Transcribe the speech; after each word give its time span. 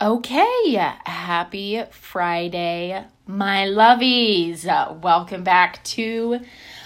Okay, 0.00 0.74
happy 1.06 1.82
Friday, 1.90 3.04
my 3.26 3.64
lovies. 3.64 4.64
Welcome 5.02 5.42
back 5.42 5.82
to 5.86 6.38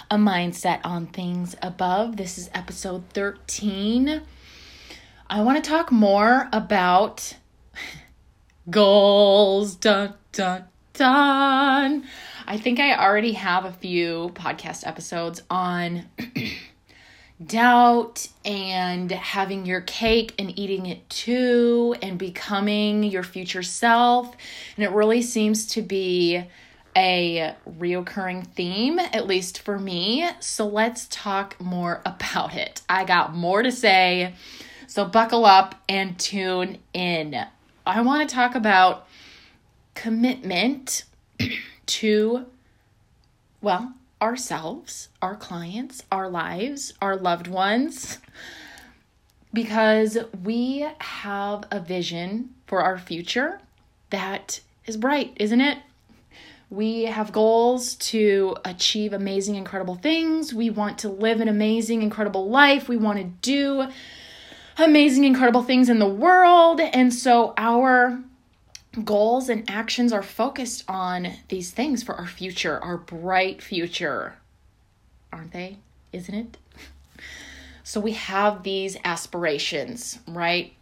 a 0.09 0.15
mindset 0.15 0.79
on 0.83 1.05
things 1.05 1.55
above. 1.61 2.17
This 2.17 2.39
is 2.39 2.49
episode 2.55 3.03
13. 3.09 4.19
I 5.29 5.43
want 5.43 5.63
to 5.63 5.69
talk 5.69 5.91
more 5.91 6.49
about 6.51 7.35
goals. 8.71 9.75
Dun, 9.75 10.15
dun, 10.31 10.63
dun. 10.93 12.05
I 12.47 12.57
think 12.57 12.79
I 12.79 12.97
already 12.97 13.33
have 13.33 13.65
a 13.65 13.71
few 13.71 14.31
podcast 14.33 14.87
episodes 14.87 15.39
on 15.51 16.05
doubt 17.47 18.27
and 18.45 19.11
having 19.11 19.65
your 19.65 19.81
cake 19.81 20.33
and 20.37 20.57
eating 20.57 20.85
it 20.85 21.09
too 21.09 21.95
and 22.01 22.17
becoming 22.17 23.03
your 23.03 23.23
future 23.23 23.63
self. 23.63 24.35
And 24.75 24.85
it 24.85 24.91
really 24.91 25.21
seems 25.21 25.67
to 25.67 25.81
be 25.81 26.43
a 26.95 27.55
reoccurring 27.67 28.47
theme, 28.47 28.99
at 28.99 29.27
least 29.27 29.61
for 29.61 29.79
me. 29.79 30.29
So 30.39 30.67
let's 30.67 31.07
talk 31.09 31.59
more 31.59 32.01
about 32.05 32.55
it. 32.55 32.81
I 32.89 33.05
got 33.05 33.33
more 33.33 33.63
to 33.63 33.71
say. 33.71 34.35
So 34.87 35.05
buckle 35.05 35.45
up 35.45 35.75
and 35.89 36.19
tune 36.19 36.77
in. 36.93 37.43
I 37.85 38.01
want 38.01 38.27
to 38.27 38.35
talk 38.35 38.55
about 38.55 39.07
commitment 39.95 41.03
to, 41.85 42.45
well, 43.61 43.93
ourselves, 44.23 45.09
our 45.21 45.35
clients, 45.35 46.01
our 46.09 46.29
lives, 46.29 46.93
our 47.01 47.17
loved 47.17 47.47
ones, 47.47 48.19
because 49.51 50.17
we 50.43 50.87
have 50.99 51.65
a 51.69 51.81
vision 51.81 52.55
for 52.65 52.81
our 52.81 52.97
future 52.97 53.59
that 54.09 54.61
is 54.85 54.95
bright, 54.95 55.33
isn't 55.35 55.59
it? 55.59 55.77
We 56.69 57.03
have 57.03 57.33
goals 57.33 57.95
to 57.95 58.55
achieve 58.63 59.11
amazing, 59.11 59.55
incredible 59.55 59.95
things. 59.95 60.53
We 60.53 60.69
want 60.69 60.97
to 60.99 61.09
live 61.09 61.41
an 61.41 61.49
amazing, 61.49 62.01
incredible 62.01 62.49
life. 62.49 62.87
We 62.87 62.97
want 62.97 63.19
to 63.19 63.25
do 63.25 63.87
amazing, 64.77 65.25
incredible 65.25 65.63
things 65.63 65.89
in 65.89 65.99
the 65.99 66.07
world. 66.07 66.79
And 66.79 67.13
so 67.13 67.53
our 67.57 68.23
goals 69.03 69.49
and 69.49 69.69
actions 69.69 70.13
are 70.13 70.23
focused 70.23 70.83
on 70.87 71.33
these 71.47 71.71
things 71.71 72.03
for 72.03 72.15
our 72.15 72.27
future, 72.27 72.79
our 72.83 72.97
bright 72.97 73.61
future. 73.61 74.35
Aren't 75.31 75.51
they? 75.51 75.77
Isn't 76.11 76.35
it? 76.35 76.57
So 77.83 77.99
we 77.99 78.13
have 78.13 78.63
these 78.63 78.97
aspirations, 79.03 80.19
right? 80.27 80.73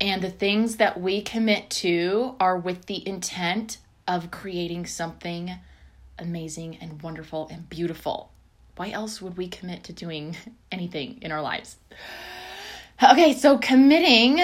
And 0.00 0.22
the 0.22 0.30
things 0.30 0.76
that 0.76 1.00
we 1.00 1.22
commit 1.22 1.68
to 1.70 2.34
are 2.40 2.56
with 2.56 2.86
the 2.86 3.06
intent 3.06 3.78
of 4.08 4.30
creating 4.30 4.86
something 4.86 5.52
amazing 6.18 6.78
and 6.80 7.02
wonderful 7.02 7.48
and 7.50 7.68
beautiful. 7.68 8.30
Why 8.76 8.90
else 8.90 9.20
would 9.20 9.36
we 9.36 9.48
commit 9.48 9.84
to 9.84 9.92
doing 9.92 10.36
anything 10.72 11.18
in 11.20 11.32
our 11.32 11.42
lives? 11.42 11.76
Okay, 13.02 13.34
so 13.34 13.58
committing 13.58 14.40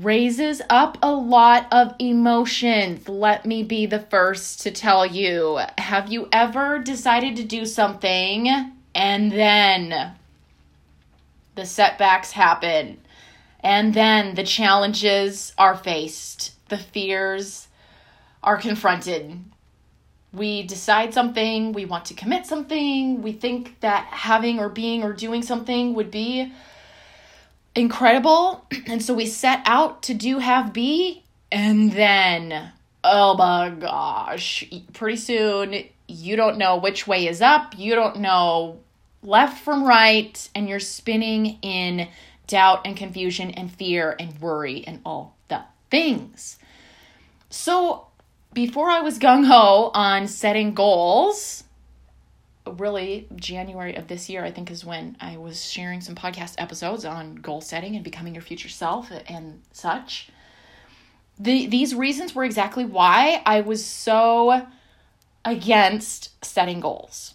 raises 0.00 0.60
up 0.68 0.98
a 1.02 1.10
lot 1.10 1.66
of 1.72 1.94
emotions. 1.98 3.08
Let 3.08 3.46
me 3.46 3.62
be 3.62 3.86
the 3.86 4.00
first 4.00 4.60
to 4.62 4.70
tell 4.70 5.06
you. 5.06 5.60
Have 5.78 6.12
you 6.12 6.28
ever 6.32 6.78
decided 6.78 7.36
to 7.36 7.44
do 7.44 7.64
something 7.64 8.72
and 8.94 9.32
then 9.32 10.12
the 11.54 11.66
setbacks 11.66 12.32
happen? 12.32 12.98
And 13.60 13.94
then 13.94 14.34
the 14.34 14.44
challenges 14.44 15.52
are 15.56 15.76
faced, 15.76 16.54
the 16.68 16.78
fears 16.78 17.68
are 18.42 18.58
confronted. 18.58 19.40
We 20.32 20.62
decide 20.62 21.14
something, 21.14 21.72
we 21.72 21.86
want 21.86 22.04
to 22.06 22.14
commit 22.14 22.44
something, 22.44 23.22
we 23.22 23.32
think 23.32 23.80
that 23.80 24.04
having 24.06 24.58
or 24.60 24.68
being 24.68 25.02
or 25.02 25.14
doing 25.14 25.42
something 25.42 25.94
would 25.94 26.10
be 26.10 26.52
incredible. 27.76 28.66
And 28.86 29.02
so 29.02 29.14
we 29.14 29.26
set 29.26 29.62
out 29.66 30.04
to 30.04 30.14
do 30.14 30.38
have 30.38 30.72
be, 30.72 31.24
and 31.50 31.90
then, 31.90 32.70
oh 33.02 33.34
my 33.36 33.70
gosh, 33.70 34.64
pretty 34.92 35.16
soon 35.16 35.84
you 36.06 36.36
don't 36.36 36.56
know 36.56 36.76
which 36.76 37.06
way 37.08 37.26
is 37.26 37.42
up, 37.42 37.76
you 37.76 37.96
don't 37.96 38.20
know 38.20 38.78
left 39.24 39.64
from 39.64 39.84
right, 39.84 40.48
and 40.54 40.68
you're 40.68 40.78
spinning 40.78 41.58
in 41.62 42.08
doubt 42.46 42.86
and 42.86 42.96
confusion 42.96 43.50
and 43.50 43.72
fear 43.72 44.14
and 44.20 44.40
worry 44.40 44.84
and 44.86 45.00
all 45.04 45.36
the 45.48 45.62
things. 45.90 46.58
So, 47.50 48.06
before 48.52 48.88
I 48.88 49.00
was 49.00 49.18
gung 49.18 49.46
ho 49.46 49.90
on 49.94 50.28
setting 50.28 50.74
goals, 50.74 51.64
really 52.72 53.28
January 53.36 53.94
of 53.96 54.08
this 54.08 54.28
year, 54.28 54.44
I 54.44 54.50
think, 54.50 54.70
is 54.70 54.84
when 54.84 55.16
I 55.20 55.36
was 55.36 55.64
sharing 55.64 56.00
some 56.00 56.14
podcast 56.14 56.54
episodes 56.58 57.04
on 57.04 57.36
goal 57.36 57.60
setting 57.60 57.94
and 57.94 58.04
becoming 58.04 58.34
your 58.34 58.42
future 58.42 58.68
self 58.68 59.10
and 59.28 59.62
such. 59.72 60.28
The, 61.38 61.66
these 61.66 61.94
reasons 61.94 62.34
were 62.34 62.44
exactly 62.44 62.84
why 62.84 63.42
I 63.44 63.60
was 63.60 63.84
so 63.84 64.66
against 65.44 66.44
setting 66.44 66.80
goals 66.80 67.34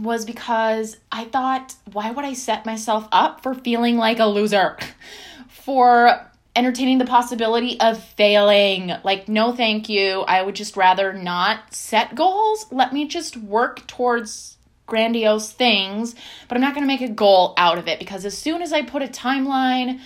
was 0.00 0.24
because 0.24 0.96
I 1.12 1.24
thought, 1.24 1.74
why 1.92 2.10
would 2.10 2.24
I 2.24 2.32
set 2.32 2.66
myself 2.66 3.08
up 3.12 3.42
for 3.42 3.54
feeling 3.54 3.96
like 3.96 4.18
a 4.18 4.26
loser? 4.26 4.76
for 5.48 6.30
entertaining 6.56 6.98
the 6.98 7.04
possibility 7.04 7.78
of 7.80 8.02
failing. 8.02 8.92
Like, 9.04 9.28
no, 9.28 9.52
thank 9.52 9.88
you. 9.88 10.22
I 10.22 10.42
would 10.42 10.56
just 10.56 10.76
rather 10.76 11.12
not 11.12 11.74
set 11.74 12.14
goals. 12.14 12.66
Let 12.72 12.92
me 12.92 13.06
just 13.06 13.36
work 13.36 13.86
towards 13.86 14.56
grandiose 14.86 15.52
things, 15.52 16.14
but 16.48 16.56
I'm 16.56 16.60
not 16.60 16.74
going 16.74 16.84
to 16.84 16.92
make 16.92 17.00
a 17.00 17.12
goal 17.12 17.54
out 17.56 17.78
of 17.78 17.88
it 17.88 17.98
because 17.98 18.24
as 18.24 18.38
soon 18.38 18.62
as 18.62 18.72
I 18.72 18.82
put 18.82 19.02
a 19.02 19.08
timeline, 19.08 20.00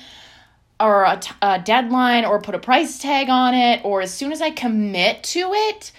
or 0.80 1.04
a, 1.04 1.18
t- 1.18 1.32
a 1.42 1.58
deadline 1.58 2.24
or 2.24 2.40
put 2.40 2.54
a 2.54 2.58
price 2.58 2.98
tag 2.98 3.28
on 3.28 3.54
it 3.54 3.84
or 3.84 4.00
as 4.00 4.12
soon 4.12 4.32
as 4.32 4.40
I 4.40 4.50
commit 4.50 5.22
to 5.24 5.52
it, 5.52 5.92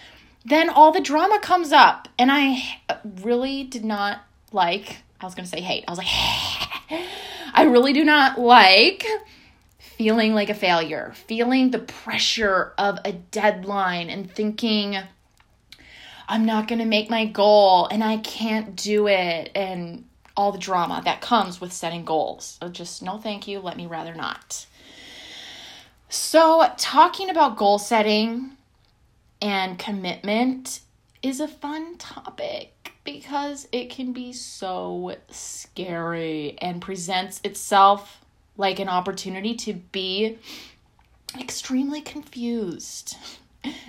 then 0.44 0.70
all 0.70 0.92
the 0.92 1.00
drama 1.00 1.40
comes 1.40 1.72
up. 1.72 2.08
And 2.18 2.32
I 2.32 2.80
really 3.22 3.64
did 3.64 3.86
not 3.86 4.24
like, 4.52 4.98
I 5.22 5.26
was 5.26 5.36
going 5.36 5.46
to 5.46 5.52
say 5.52 5.62
hate. 5.62 5.86
I 5.88 5.92
was 5.92 6.00
like, 6.00 6.08
I 7.54 7.64
really 7.64 7.94
do 7.94 8.04
not 8.04 8.40
like 8.40 9.06
feeling 10.02 10.34
like 10.34 10.50
a 10.50 10.56
failure, 10.56 11.14
feeling 11.28 11.70
the 11.70 11.78
pressure 11.78 12.74
of 12.80 12.98
a 13.06 13.12
deadline 13.12 14.10
and 14.10 14.32
thinking, 14.32 14.98
I'm 16.28 16.44
not 16.44 16.68
going 16.68 16.80
to 16.80 16.86
make 16.86 17.08
my 17.12 17.28
goal 17.28 17.86
and 17.86 18.04
I 18.04 18.18
can't 18.18 18.76
do 18.76 19.08
it, 19.08 19.52
and 19.54 20.06
all 20.36 20.52
the 20.52 20.58
drama 20.58 21.04
that 21.06 21.22
comes 21.22 21.62
with 21.62 21.72
setting 21.72 22.04
goals. 22.04 22.58
So 22.60 22.70
just 22.70 23.04
no 23.04 23.20
thank 23.20 23.48
you, 23.48 23.60
let 23.60 23.78
me 23.78 23.86
rather 23.86 24.16
not. 24.16 24.66
So, 26.10 26.68
talking 26.78 27.30
about 27.30 27.56
goal 27.56 27.78
setting 27.78 28.58
and 29.40 29.78
commitment 29.78 30.80
is 31.22 31.40
a 31.40 31.48
fun 31.48 31.98
topic 31.98 32.94
because 33.04 33.68
it 33.72 33.92
can 33.92 34.14
be 34.14 34.34
so 34.34 35.16
scary 35.30 36.58
and 36.60 36.82
presents 36.82 37.40
itself 37.44 38.21
like 38.58 38.80
an 38.80 38.90
opportunity 38.90 39.56
to 39.56 39.74
be 39.74 40.38
extremely 41.40 42.02
confused. 42.02 43.18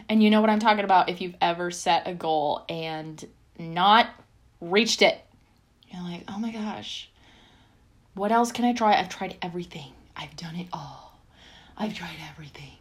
And 0.09 0.23
you 0.23 0.31
know 0.31 0.41
what 0.41 0.51
I'm 0.51 0.61
talking 0.61 0.85
about 0.85 1.09
if 1.09 1.21
you've 1.21 1.37
ever 1.41 1.71
set 1.71 2.07
a 2.07 2.15
goal 2.15 2.65
and 2.69 3.25
not 3.59 4.09
reached 4.61 5.03
it. 5.03 5.19
You're 5.91 6.03
like, 6.03 6.25
oh 6.29 6.39
my 6.39 6.53
gosh, 6.53 7.11
what 8.15 8.33
else 8.33 8.53
can 8.53 8.65
I 8.65 8.73
try? 8.73 8.99
I've 8.99 9.09
tried 9.09 9.37
everything, 9.43 9.93
I've 10.17 10.37
done 10.37 10.57
it 10.57 10.69
all. 10.73 11.19
I've 11.77 11.95
tried 11.95 12.17
everything. 12.31 12.77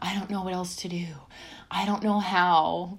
I 0.00 0.14
don't 0.14 0.30
know 0.30 0.42
what 0.42 0.52
else 0.52 0.76
to 0.76 0.88
do. 0.88 1.06
I 1.70 1.86
don't 1.86 2.02
know 2.02 2.18
how. 2.18 2.98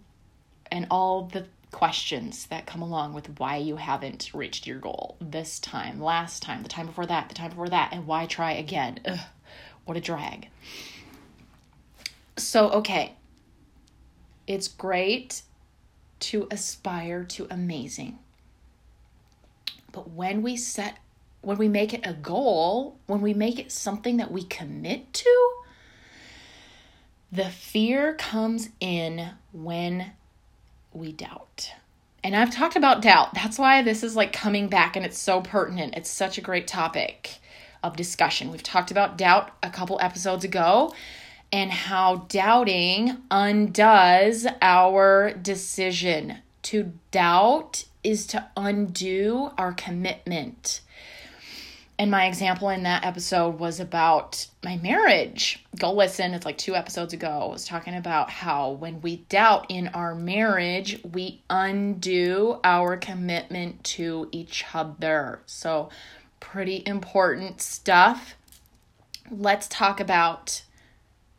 And 0.71 0.87
all 0.89 1.25
the 1.25 1.45
questions 1.73 2.45
that 2.45 2.65
come 2.65 2.81
along 2.81 3.13
with 3.13 3.37
why 3.39 3.57
you 3.57 3.75
haven't 3.75 4.31
reached 4.33 4.65
your 4.65 4.79
goal 4.79 5.17
this 5.19 5.59
time, 5.59 5.99
last 5.99 6.41
time, 6.41 6.63
the 6.63 6.69
time 6.69 6.85
before 6.85 7.05
that, 7.05 7.27
the 7.27 7.35
time 7.35 7.49
before 7.49 7.67
that, 7.67 7.91
and 7.91 8.07
why 8.07 8.25
try 8.25 8.53
again. 8.53 9.01
Ugh, 9.05 9.19
what 9.83 9.97
a 9.97 10.01
drag. 10.01 10.47
So, 12.37 12.69
okay, 12.71 13.13
it's 14.47 14.69
great 14.69 15.41
to 16.21 16.47
aspire 16.49 17.25
to 17.25 17.47
amazing. 17.49 18.19
But 19.91 20.09
when 20.11 20.41
we 20.41 20.55
set, 20.55 20.97
when 21.41 21.57
we 21.57 21.67
make 21.67 21.93
it 21.93 22.05
a 22.05 22.13
goal, 22.13 22.97
when 23.07 23.19
we 23.21 23.33
make 23.33 23.59
it 23.59 23.71
something 23.71 24.17
that 24.17 24.31
we 24.31 24.43
commit 24.43 25.11
to, 25.13 25.51
the 27.31 27.49
fear 27.49 28.13
comes 28.13 28.69
in 28.79 29.31
when 29.51 30.13
we 30.95 31.11
doubt. 31.11 31.71
And 32.23 32.35
I've 32.35 32.51
talked 32.51 32.75
about 32.75 33.01
doubt. 33.01 33.33
That's 33.33 33.59
why 33.59 33.81
this 33.81 34.03
is 34.03 34.15
like 34.15 34.31
coming 34.31 34.67
back 34.69 34.95
and 34.95 35.05
it's 35.05 35.19
so 35.19 35.41
pertinent. 35.41 35.95
It's 35.95 36.09
such 36.09 36.37
a 36.37 36.41
great 36.41 36.67
topic. 36.67 37.39
of 37.83 37.95
discussion. 37.97 38.49
We've 38.49 38.63
talked 38.63 38.91
about 38.91 39.17
doubt 39.17 39.51
a 39.61 39.69
couple 39.69 39.99
episodes 40.01 40.45
ago 40.45 40.93
and 41.51 41.69
how 41.69 42.25
doubting 42.29 43.17
undoes 43.29 44.47
our 44.61 45.33
decision. 45.33 46.37
To 46.63 46.93
doubt 47.11 47.83
is 48.03 48.25
to 48.27 48.49
undo 48.55 49.51
our 49.57 49.73
commitment. 49.73 50.79
And 51.99 52.09
my 52.09 52.25
example 52.25 52.69
in 52.69 52.83
that 52.83 53.05
episode 53.05 53.59
was 53.59 53.79
about 53.79 54.47
my 54.63 54.77
marriage. 54.77 55.63
Go 55.77 55.93
listen, 55.93 56.33
it's 56.33 56.45
like 56.45 56.57
two 56.57 56.75
episodes 56.75 57.13
ago. 57.13 57.29
I 57.29 57.51
was 57.51 57.65
talking 57.65 57.95
about 57.95 58.31
how 58.31 58.71
when 58.71 59.01
we 59.01 59.17
doubt 59.29 59.67
in 59.69 59.89
our 59.89 60.15
marriage, 60.15 60.99
we 61.03 61.43
undo 61.51 62.59
our 62.63 62.97
commitment 62.97 63.83
to 63.85 64.27
each 64.31 64.65
other. 64.73 65.41
So, 65.45 65.89
pretty 66.39 66.83
important 66.85 67.61
stuff. 67.61 68.35
Let's 69.29 69.67
talk 69.67 69.99
about 69.99 70.63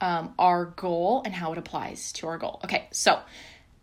um, 0.01 0.35
our 0.39 0.67
goal 0.67 1.23
and 1.25 1.35
how 1.35 1.53
it 1.53 1.59
applies 1.59 2.13
to 2.13 2.29
our 2.29 2.39
goal. 2.39 2.61
Okay, 2.65 2.87
so 2.93 3.19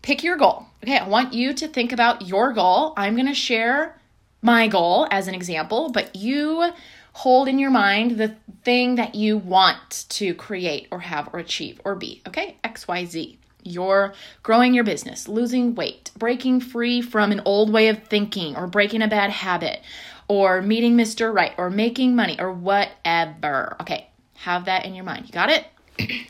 pick 0.02 0.24
your 0.24 0.38
goal. 0.38 0.66
Okay, 0.84 0.98
I 0.98 1.08
want 1.08 1.34
you 1.34 1.54
to 1.54 1.68
think 1.68 1.92
about 1.92 2.28
your 2.28 2.54
goal. 2.54 2.94
I'm 2.96 3.16
to 3.18 3.34
share 3.34 4.01
my 4.42 4.68
goal 4.68 5.08
as 5.12 5.28
an 5.28 5.36
example, 5.36 5.92
but 5.92 6.16
you 6.16 6.72
hold 7.14 7.48
in 7.48 7.60
your 7.60 7.72
mind 7.72 8.18
the 8.18 8.36
thing 8.64 8.96
that 8.96 9.16
you 9.16 9.38
want 9.38 10.06
to 10.10 10.34
create 10.34 10.88
or 10.92 11.00
have 11.00 11.30
or 11.34 11.40
achieve 11.40 11.80
or 11.84 11.96
be. 11.96 12.22
Okay, 12.28 12.58
XYZ. 12.64 13.38
You're 13.64 14.14
growing 14.42 14.74
your 14.74 14.84
business, 14.84 15.28
losing 15.28 15.76
weight, 15.76 16.10
breaking 16.18 16.62
free 16.62 17.02
from 17.02 17.32
an 17.32 17.42
old 17.46 17.72
way 17.72 17.90
of 17.90 18.04
thinking, 18.04 18.56
or 18.56 18.66
breaking 18.66 19.04
a 19.04 19.08
bad 19.08 19.30
habit, 19.30 19.82
or 20.28 20.64
meeting 20.64 20.98
Mr. 20.98 21.32
Right, 21.32 21.54
or 21.58 21.70
making 21.70 22.16
money, 22.16 22.38
or 22.40 22.52
whatever. 22.52 23.76
Okay, 23.82 24.08
have 24.34 24.66
that 24.66 24.86
in 24.86 24.96
your 24.96 25.06
mind. 25.06 25.28
You 25.28 25.32
got 25.32 25.52
it? 25.52 25.68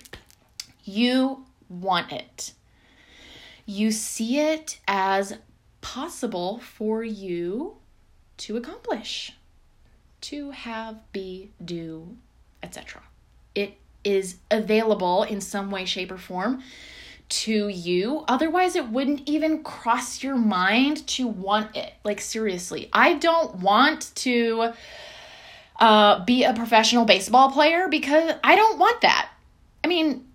you 0.83 1.45
want 1.69 2.11
it. 2.11 2.51
You 3.65 3.91
see 3.91 4.37
it 4.37 4.79
as 4.85 5.37
possible 5.79 6.59
for 6.59 7.01
you 7.01 7.77
to 8.41 8.57
accomplish, 8.57 9.33
to 10.19 10.49
have, 10.49 10.97
be, 11.11 11.51
do, 11.63 12.17
etc. 12.63 13.03
It 13.53 13.77
is 14.03 14.37
available 14.49 15.23
in 15.23 15.41
some 15.41 15.69
way, 15.69 15.85
shape, 15.85 16.11
or 16.11 16.17
form 16.17 16.63
to 17.29 17.67
you. 17.67 18.25
Otherwise, 18.27 18.75
it 18.75 18.89
wouldn't 18.89 19.29
even 19.29 19.63
cross 19.63 20.23
your 20.23 20.35
mind 20.35 21.05
to 21.07 21.27
want 21.27 21.75
it. 21.75 21.93
Like, 22.03 22.19
seriously, 22.19 22.89
I 22.91 23.13
don't 23.13 23.57
want 23.57 24.11
to 24.15 24.73
uh, 25.79 26.25
be 26.25 26.43
a 26.43 26.53
professional 26.53 27.05
baseball 27.05 27.51
player 27.51 27.87
because 27.89 28.33
I 28.43 28.55
don't 28.55 28.79
want 28.79 29.01
that. 29.01 29.29
I 29.83 29.87
mean, 29.87 30.25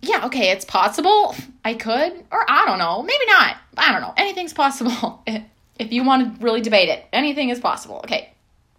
yeah, 0.00 0.26
okay, 0.26 0.50
it's 0.50 0.64
possible. 0.64 1.36
I 1.62 1.74
could, 1.74 2.24
or 2.30 2.44
I 2.48 2.64
don't 2.64 2.78
know, 2.78 3.02
maybe 3.02 3.26
not. 3.26 3.56
I 3.76 3.92
don't 3.92 4.00
know. 4.00 4.14
Anything's 4.16 4.54
possible. 4.54 5.22
If 5.78 5.92
you 5.92 6.04
want 6.04 6.38
to 6.38 6.44
really 6.44 6.60
debate 6.60 6.88
it, 6.88 7.04
anything 7.12 7.48
is 7.48 7.60
possible. 7.60 7.96
Okay. 8.04 8.32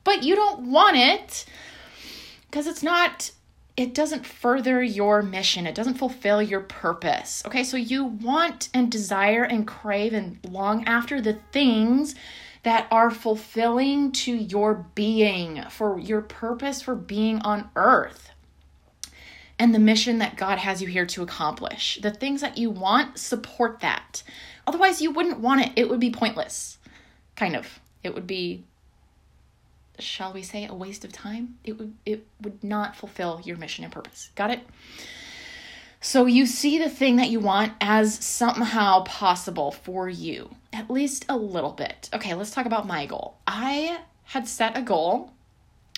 But 0.03 0.23
you 0.23 0.35
don't 0.35 0.71
want 0.71 0.97
it 0.97 1.45
because 2.49 2.67
it's 2.67 2.83
not, 2.83 3.31
it 3.75 3.93
doesn't 3.93 4.25
further 4.25 4.81
your 4.81 5.21
mission. 5.21 5.67
It 5.67 5.75
doesn't 5.75 5.95
fulfill 5.95 6.41
your 6.41 6.61
purpose. 6.61 7.43
Okay. 7.45 7.63
So 7.63 7.77
you 7.77 8.05
want 8.05 8.69
and 8.73 8.91
desire 8.91 9.43
and 9.43 9.67
crave 9.67 10.13
and 10.13 10.39
long 10.49 10.85
after 10.85 11.21
the 11.21 11.39
things 11.51 12.15
that 12.63 12.87
are 12.89 13.11
fulfilling 13.11 14.11
to 14.11 14.33
your 14.33 14.85
being, 14.95 15.63
for 15.69 15.99
your 15.99 16.21
purpose 16.21 16.81
for 16.81 16.95
being 16.95 17.39
on 17.41 17.69
earth 17.75 18.31
and 19.59 19.73
the 19.73 19.79
mission 19.79 20.17
that 20.17 20.35
God 20.35 20.57
has 20.57 20.81
you 20.81 20.87
here 20.87 21.05
to 21.05 21.23
accomplish. 21.23 21.99
The 22.01 22.11
things 22.11 22.41
that 22.41 22.57
you 22.57 22.69
want, 22.69 23.17
support 23.17 23.79
that. 23.81 24.23
Otherwise, 24.67 25.01
you 25.01 25.11
wouldn't 25.11 25.39
want 25.39 25.61
it. 25.61 25.71
It 25.75 25.89
would 25.89 25.99
be 25.99 26.11
pointless. 26.11 26.74
Kind 27.35 27.55
of. 27.55 27.79
It 28.03 28.13
would 28.13 28.27
be 28.27 28.63
shall 29.99 30.33
we 30.33 30.43
say 30.43 30.65
a 30.65 30.73
waste 30.73 31.05
of 31.05 31.11
time? 31.11 31.57
It 31.63 31.77
would 31.77 31.93
it 32.05 32.25
would 32.41 32.63
not 32.63 32.95
fulfill 32.95 33.41
your 33.43 33.57
mission 33.57 33.83
and 33.83 33.93
purpose. 33.93 34.29
Got 34.35 34.51
it? 34.51 34.59
So 36.01 36.27
you 36.27 36.45
see 36.45 36.77
the 36.77 36.89
thing 36.89 37.15
that 37.15 37.29
you 37.29 37.39
want 37.39 37.73
as 37.81 38.23
somehow 38.23 39.03
possible 39.05 39.71
for 39.71 40.07
you, 40.07 40.51
at 40.71 40.89
least 40.89 41.25
a 41.27 41.35
little 41.35 41.71
bit. 41.71 42.09
Okay, 42.13 42.35
let's 42.35 42.51
talk 42.51 42.67
about 42.67 42.85
my 42.85 43.07
goal. 43.07 43.37
I 43.47 44.01
had 44.25 44.47
set 44.47 44.77
a 44.77 44.83
goal. 44.83 45.31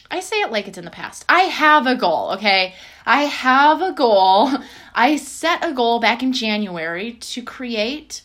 I 0.09 0.21
say 0.21 0.37
it 0.37 0.51
like 0.51 0.69
it's 0.69 0.77
in 0.77 0.85
the 0.85 0.91
past. 0.91 1.25
I 1.27 1.41
have 1.41 1.87
a 1.87 1.95
goal, 1.95 2.31
okay? 2.35 2.73
I 3.05 3.23
have 3.23 3.81
a 3.81 3.91
goal. 3.91 4.49
I 4.95 5.17
set 5.17 5.65
a 5.65 5.73
goal 5.73 5.99
back 5.99 6.23
in 6.23 6.31
January 6.31 7.13
to 7.13 7.41
create 7.41 8.21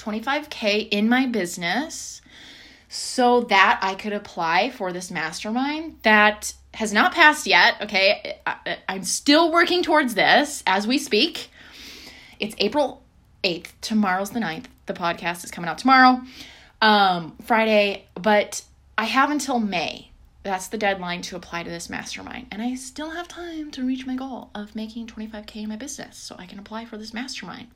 25K 0.00 0.88
in 0.90 1.08
my 1.08 1.26
business 1.26 2.22
so 2.88 3.42
that 3.42 3.78
I 3.82 3.94
could 3.94 4.12
apply 4.12 4.70
for 4.70 4.92
this 4.92 5.10
mastermind 5.10 5.98
that 6.02 6.52
has 6.74 6.92
not 6.92 7.12
passed 7.12 7.46
yet. 7.46 7.74
Okay. 7.82 8.38
I, 8.46 8.78
am 8.88 9.04
still 9.04 9.52
working 9.52 9.82
towards 9.82 10.14
this 10.14 10.62
as 10.66 10.86
we 10.86 10.98
speak. 10.98 11.50
It's 12.38 12.54
April 12.58 13.02
8th. 13.44 13.68
Tomorrow's 13.80 14.30
the 14.30 14.40
9th. 14.40 14.66
The 14.86 14.94
podcast 14.94 15.44
is 15.44 15.50
coming 15.50 15.68
out 15.68 15.78
tomorrow, 15.78 16.20
um, 16.82 17.36
Friday, 17.44 18.06
but 18.14 18.62
I 18.98 19.04
have 19.04 19.30
until 19.30 19.60
May. 19.60 20.10
That's 20.42 20.68
the 20.68 20.78
deadline 20.78 21.22
to 21.22 21.36
apply 21.36 21.64
to 21.64 21.70
this 21.70 21.90
mastermind. 21.90 22.46
And 22.50 22.62
I 22.62 22.74
still 22.74 23.10
have 23.10 23.28
time 23.28 23.70
to 23.72 23.86
reach 23.86 24.06
my 24.06 24.16
goal 24.16 24.50
of 24.54 24.74
making 24.74 25.06
25K 25.06 25.56
in 25.56 25.68
my 25.68 25.76
business 25.76 26.16
so 26.16 26.34
I 26.38 26.46
can 26.46 26.58
apply 26.58 26.86
for 26.86 26.96
this 26.96 27.12
mastermind. 27.12 27.68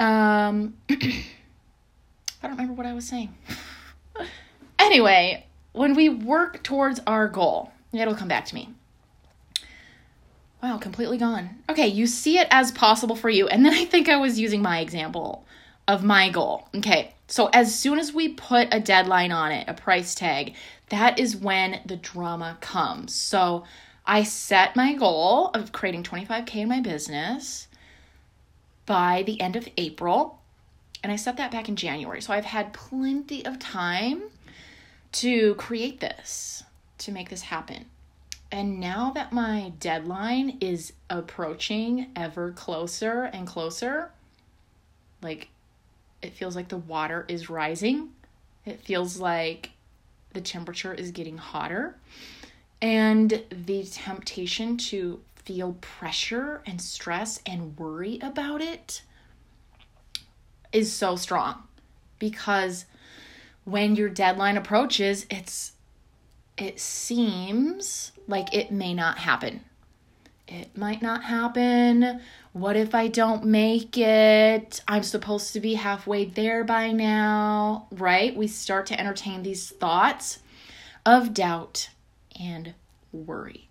Um, 0.00 0.74
I 0.90 0.96
don't 2.42 2.52
remember 2.52 2.72
what 2.72 2.86
I 2.86 2.94
was 2.94 3.06
saying. 3.06 3.34
anyway, 4.78 5.46
when 5.72 5.94
we 5.94 6.08
work 6.08 6.62
towards 6.62 7.00
our 7.06 7.28
goal, 7.28 7.70
it'll 7.92 8.14
come 8.14 8.28
back 8.28 8.46
to 8.46 8.54
me. 8.54 8.70
Wow, 10.62 10.78
completely 10.78 11.18
gone. 11.18 11.50
Okay, 11.68 11.86
you 11.86 12.06
see 12.06 12.38
it 12.38 12.48
as 12.50 12.72
possible 12.72 13.14
for 13.14 13.28
you. 13.28 13.46
And 13.48 13.64
then 13.64 13.74
I 13.74 13.84
think 13.84 14.08
I 14.08 14.16
was 14.16 14.40
using 14.40 14.62
my 14.62 14.80
example 14.80 15.46
of 15.86 16.02
my 16.02 16.30
goal. 16.30 16.68
Okay, 16.74 17.14
so 17.28 17.50
as 17.52 17.78
soon 17.78 17.98
as 17.98 18.12
we 18.12 18.28
put 18.28 18.68
a 18.72 18.80
deadline 18.80 19.32
on 19.32 19.52
it, 19.52 19.68
a 19.68 19.74
price 19.74 20.14
tag, 20.14 20.54
that 20.88 21.18
is 21.18 21.36
when 21.36 21.80
the 21.84 21.96
drama 21.96 22.56
comes. 22.60 23.14
So 23.14 23.64
I 24.06 24.22
set 24.22 24.76
my 24.76 24.94
goal 24.94 25.48
of 25.48 25.72
creating 25.72 26.04
25K 26.04 26.56
in 26.56 26.68
my 26.68 26.80
business 26.80 27.68
by 28.90 29.22
the 29.22 29.40
end 29.40 29.54
of 29.54 29.68
April. 29.76 30.40
And 31.04 31.12
I 31.12 31.16
set 31.16 31.36
that 31.36 31.52
back 31.52 31.68
in 31.68 31.76
January. 31.76 32.20
So 32.20 32.32
I've 32.32 32.44
had 32.44 32.72
plenty 32.72 33.46
of 33.46 33.60
time 33.60 34.22
to 35.12 35.54
create 35.54 36.00
this, 36.00 36.64
to 36.98 37.12
make 37.12 37.28
this 37.28 37.42
happen. 37.42 37.84
And 38.50 38.80
now 38.80 39.12
that 39.12 39.32
my 39.32 39.70
deadline 39.78 40.58
is 40.60 40.92
approaching 41.08 42.08
ever 42.16 42.50
closer 42.50 43.30
and 43.32 43.46
closer, 43.46 44.10
like 45.22 45.50
it 46.20 46.32
feels 46.32 46.56
like 46.56 46.66
the 46.66 46.76
water 46.76 47.24
is 47.28 47.48
rising. 47.48 48.08
It 48.66 48.80
feels 48.80 49.20
like 49.20 49.70
the 50.32 50.40
temperature 50.40 50.92
is 50.92 51.12
getting 51.12 51.38
hotter. 51.38 51.94
And 52.82 53.44
the 53.52 53.84
temptation 53.84 54.78
to 54.78 55.20
feel 55.50 55.76
pressure 55.80 56.62
and 56.64 56.80
stress 56.80 57.40
and 57.44 57.76
worry 57.76 58.20
about 58.22 58.60
it 58.60 59.02
is 60.72 60.92
so 60.92 61.16
strong 61.16 61.64
because 62.20 62.84
when 63.64 63.96
your 63.96 64.08
deadline 64.08 64.56
approaches 64.56 65.26
it's 65.28 65.72
it 66.56 66.78
seems 66.78 68.12
like 68.28 68.54
it 68.54 68.70
may 68.70 68.94
not 68.94 69.18
happen. 69.18 69.62
It 70.46 70.76
might 70.76 71.02
not 71.02 71.24
happen. 71.24 72.20
What 72.52 72.76
if 72.76 72.94
i 72.94 73.08
don't 73.08 73.44
make 73.44 73.98
it? 73.98 74.80
I'm 74.86 75.02
supposed 75.02 75.52
to 75.54 75.60
be 75.60 75.74
halfway 75.74 76.26
there 76.26 76.62
by 76.62 76.92
now 76.92 77.88
right? 77.90 78.36
We 78.36 78.46
start 78.46 78.86
to 78.86 79.00
entertain 79.00 79.42
these 79.42 79.68
thoughts 79.68 80.38
of 81.04 81.34
doubt 81.34 81.88
and 82.38 82.74
worry 83.10 83.69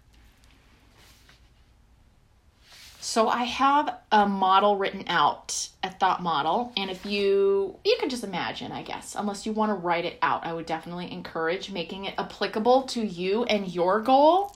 so 3.10 3.28
I 3.28 3.46
have 3.46 4.02
a 4.12 4.28
model 4.28 4.78
written 4.78 5.04
out, 5.08 5.70
a 5.82 5.90
thought 5.90 6.22
model, 6.22 6.72
and 6.78 6.92
if 6.92 7.08
you 7.08 7.76
you 7.84 7.98
can 8.00 8.08
just 8.08 8.24
imagine, 8.24 8.72
I 8.72 8.84
guess, 8.84 9.16
unless 9.18 9.48
you 9.48 9.52
want 9.52 9.72
to 9.72 9.74
write 9.74 10.06
it 10.06 10.20
out, 10.22 10.46
I 10.46 10.54
would 10.54 10.68
definitely 10.68 11.12
encourage 11.12 11.72
making 11.72 12.06
it 12.06 12.14
applicable 12.20 12.84
to 12.84 13.02
you 13.02 13.46
and 13.46 13.68
your 13.68 14.00
goal. 14.00 14.56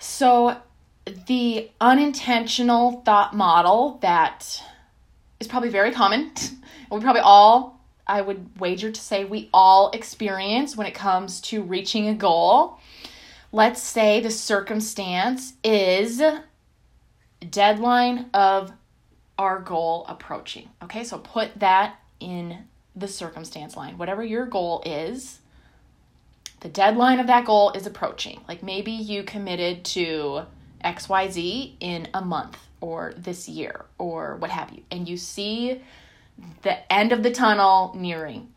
So 0.00 0.56
the 1.28 1.70
unintentional 1.80 3.02
thought 3.04 3.36
model 3.36 4.00
that 4.02 4.60
is 5.38 5.46
probably 5.46 5.68
very 5.68 5.92
common, 5.92 6.32
and 6.36 6.58
we 6.90 6.98
probably 6.98 7.22
all 7.22 7.78
I 8.04 8.20
would 8.20 8.58
wager 8.58 8.90
to 8.90 9.00
say 9.00 9.24
we 9.24 9.48
all 9.54 9.92
experience 9.92 10.76
when 10.76 10.88
it 10.88 10.94
comes 10.94 11.40
to 11.42 11.62
reaching 11.62 12.08
a 12.08 12.14
goal. 12.14 12.80
Let's 13.52 13.80
say 13.80 14.18
the 14.18 14.32
circumstance 14.32 15.52
is 15.62 16.20
deadline 17.44 18.30
of 18.34 18.72
our 19.38 19.60
goal 19.60 20.06
approaching. 20.08 20.68
Okay, 20.82 21.04
so 21.04 21.18
put 21.18 21.58
that 21.60 21.96
in 22.20 22.64
the 22.96 23.08
circumstance 23.08 23.76
line. 23.76 23.98
Whatever 23.98 24.24
your 24.24 24.46
goal 24.46 24.82
is, 24.86 25.40
the 26.60 26.68
deadline 26.68 27.18
of 27.18 27.26
that 27.26 27.44
goal 27.44 27.70
is 27.72 27.86
approaching. 27.86 28.40
Like 28.48 28.62
maybe 28.62 28.92
you 28.92 29.22
committed 29.22 29.84
to 29.86 30.42
XYZ 30.84 31.74
in 31.80 32.08
a 32.14 32.24
month 32.24 32.58
or 32.80 33.14
this 33.16 33.48
year 33.48 33.84
or 33.98 34.36
what 34.36 34.50
have 34.50 34.72
you, 34.72 34.82
and 34.90 35.08
you 35.08 35.16
see 35.16 35.82
the 36.62 36.92
end 36.92 37.12
of 37.12 37.22
the 37.22 37.30
tunnel 37.30 37.92
nearing. 37.96 38.48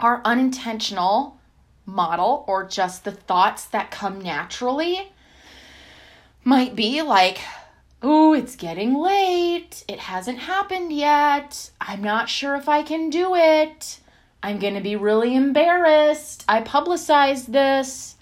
Our 0.00 0.20
unintentional 0.24 1.38
model 1.86 2.44
or 2.46 2.66
just 2.66 3.04
the 3.04 3.12
thoughts 3.12 3.66
that 3.66 3.90
come 3.90 4.20
naturally 4.20 5.12
might 6.42 6.74
be 6.74 7.02
like, 7.02 7.40
oh, 8.04 8.34
it's 8.34 8.54
getting 8.54 8.94
late. 8.94 9.82
It 9.88 9.98
hasn't 9.98 10.38
happened 10.38 10.92
yet. 10.92 11.70
I'm 11.80 12.02
not 12.02 12.28
sure 12.28 12.54
if 12.54 12.68
I 12.68 12.82
can 12.82 13.08
do 13.08 13.34
it. 13.34 13.98
I'm 14.42 14.58
going 14.58 14.74
to 14.74 14.82
be 14.82 14.94
really 14.94 15.34
embarrassed. 15.34 16.44
I 16.46 16.60
publicized 16.60 17.50
this 17.50 18.16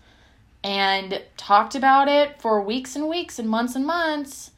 and 0.62 1.20
talked 1.36 1.74
about 1.74 2.06
it 2.06 2.40
for 2.40 2.62
weeks 2.62 2.94
and 2.94 3.08
weeks 3.08 3.40
and 3.40 3.48
months 3.48 3.74
and 3.74 3.84
months. 3.84 4.52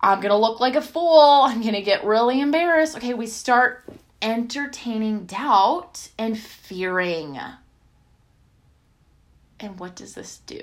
I'm 0.00 0.20
going 0.20 0.30
to 0.30 0.36
look 0.36 0.60
like 0.60 0.76
a 0.76 0.82
fool. 0.82 1.42
I'm 1.44 1.60
going 1.60 1.74
to 1.74 1.82
get 1.82 2.04
really 2.04 2.40
embarrassed. 2.40 2.96
Okay, 2.96 3.12
we 3.12 3.26
start 3.26 3.84
entertaining 4.22 5.26
doubt 5.26 6.10
and 6.16 6.38
fearing. 6.38 7.40
And 9.58 9.80
what 9.80 9.96
does 9.96 10.14
this 10.14 10.38
do? 10.46 10.60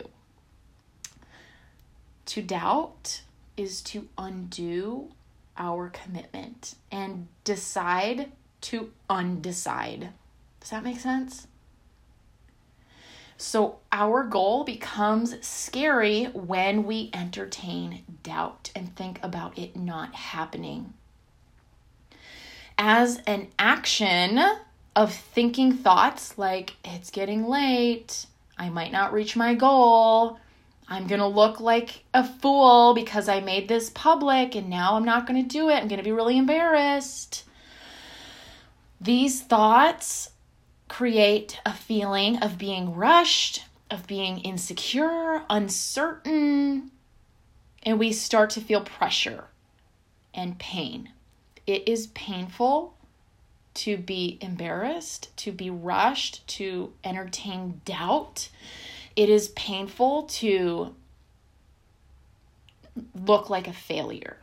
To 2.27 2.41
doubt 2.41 3.21
is 3.55 3.81
to 3.83 4.09
undo 4.17 5.11
our 5.57 5.89
commitment 5.89 6.75
and 6.91 7.27
decide 7.45 8.33
to 8.61 8.91
undecide. 9.09 10.09
Does 10.59 10.69
that 10.71 10.83
make 10.83 10.99
sense? 10.99 11.47
So, 13.37 13.77
our 13.93 14.23
goal 14.23 14.65
becomes 14.65 15.35
scary 15.45 16.25
when 16.25 16.83
we 16.85 17.11
entertain 17.13 18.03
doubt 18.23 18.71
and 18.75 18.93
think 18.95 19.19
about 19.23 19.57
it 19.57 19.77
not 19.77 20.13
happening. 20.13 20.93
As 22.77 23.21
an 23.25 23.47
action 23.57 24.39
of 24.95 25.13
thinking 25.13 25.71
thoughts 25.71 26.37
like, 26.37 26.75
it's 26.83 27.09
getting 27.09 27.47
late, 27.47 28.25
I 28.57 28.69
might 28.69 28.91
not 28.91 29.13
reach 29.13 29.35
my 29.35 29.53
goal, 29.53 30.39
I'm 30.89 31.07
going 31.07 31.19
to 31.19 31.27
look 31.27 31.59
like 31.59 32.05
a 32.13 32.23
fool 32.23 32.93
because 32.93 33.27
I 33.27 33.39
made 33.41 33.67
this 33.67 33.89
public 33.89 34.55
and 34.55 34.69
now 34.69 34.95
I'm 34.95 35.05
not 35.05 35.27
going 35.27 35.41
to 35.41 35.47
do 35.47 35.69
it, 35.69 35.75
I'm 35.75 35.87
going 35.87 35.99
to 35.99 36.03
be 36.03 36.11
really 36.11 36.37
embarrassed. 36.37 37.43
These 38.99 39.41
thoughts 39.41 40.31
create 40.87 41.59
a 41.65 41.73
feeling 41.73 42.37
of 42.37 42.57
being 42.57 42.95
rushed, 42.95 43.65
of 43.91 44.07
being 44.07 44.39
insecure, 44.39 45.43
uncertain, 45.49 46.91
and 47.83 47.99
we 47.99 48.11
start 48.11 48.49
to 48.51 48.61
feel 48.61 48.81
pressure 48.81 49.45
and 50.33 50.57
pain. 50.57 51.09
It 51.65 51.87
is 51.87 52.07
painful 52.07 52.95
to 53.75 53.97
be 53.97 54.39
embarrassed, 54.41 55.35
to 55.37 55.51
be 55.51 55.69
rushed, 55.69 56.47
to 56.47 56.93
entertain 57.03 57.81
doubt. 57.85 58.49
It 59.17 59.29
is 59.29 59.49
painful 59.49 60.23
to 60.23 60.95
look 63.13 63.49
like 63.49 63.67
a 63.67 63.73
failure, 63.73 64.37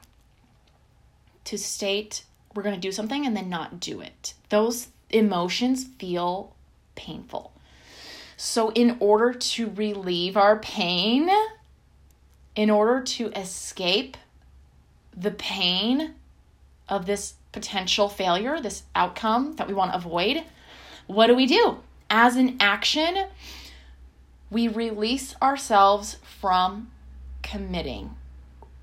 to 1.44 1.56
state 1.56 2.24
we're 2.54 2.62
going 2.62 2.74
to 2.74 2.80
do 2.80 2.92
something 2.92 3.26
and 3.26 3.36
then 3.36 3.48
not 3.48 3.80
do 3.80 4.00
it. 4.00 4.34
Those 4.48 4.88
emotions 5.10 5.84
feel 5.98 6.54
painful. 6.94 7.52
So, 8.36 8.70
in 8.72 8.96
order 9.00 9.32
to 9.32 9.70
relieve 9.70 10.36
our 10.36 10.58
pain, 10.58 11.30
in 12.56 12.70
order 12.70 13.00
to 13.02 13.28
escape 13.28 14.16
the 15.16 15.30
pain 15.30 16.14
of 16.88 17.06
this 17.06 17.34
potential 17.52 18.08
failure, 18.08 18.60
this 18.60 18.82
outcome 18.94 19.54
that 19.56 19.68
we 19.68 19.74
want 19.74 19.92
to 19.92 19.96
avoid, 19.96 20.42
what 21.06 21.28
do 21.28 21.34
we 21.34 21.46
do? 21.46 21.78
As 22.10 22.36
an 22.36 22.56
action, 22.58 23.26
we 24.54 24.68
release 24.68 25.34
ourselves 25.42 26.18
from 26.22 26.88
committing. 27.42 28.14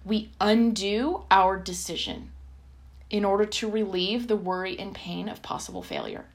We 0.04 0.30
undo 0.42 1.24
our 1.32 1.58
decision 1.58 2.32
in 3.10 3.24
order 3.24 3.46
to 3.46 3.72
relieve 3.72 4.28
the 4.28 4.36
worry 4.36 4.78
and 4.78 4.94
pain 4.94 5.30
of 5.30 5.42
possible 5.42 5.82
failure. 5.82 6.26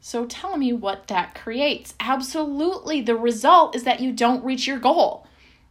So 0.00 0.24
tell 0.24 0.56
me 0.56 0.72
what 0.72 1.08
that 1.08 1.34
creates. 1.34 1.92
Absolutely, 2.00 3.02
the 3.02 3.14
result 3.14 3.76
is 3.76 3.84
that 3.84 4.00
you 4.00 4.10
don't 4.10 4.42
reach 4.42 4.66
your 4.66 4.78
goal. 4.78 5.26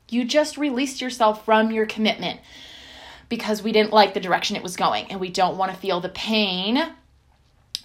You 0.08 0.24
just 0.24 0.56
released 0.56 1.02
yourself 1.02 1.44
from 1.44 1.72
your 1.72 1.88
commitment 1.88 2.40
because 3.30 3.64
we 3.64 3.72
didn't 3.72 3.94
like 3.94 4.14
the 4.14 4.20
direction 4.20 4.56
it 4.56 4.62
was 4.64 4.76
going 4.76 5.10
and 5.10 5.20
we 5.20 5.30
don't 5.30 5.58
want 5.58 5.72
to 5.72 5.78
feel 5.78 6.02
the 6.02 6.10
pain 6.10 6.84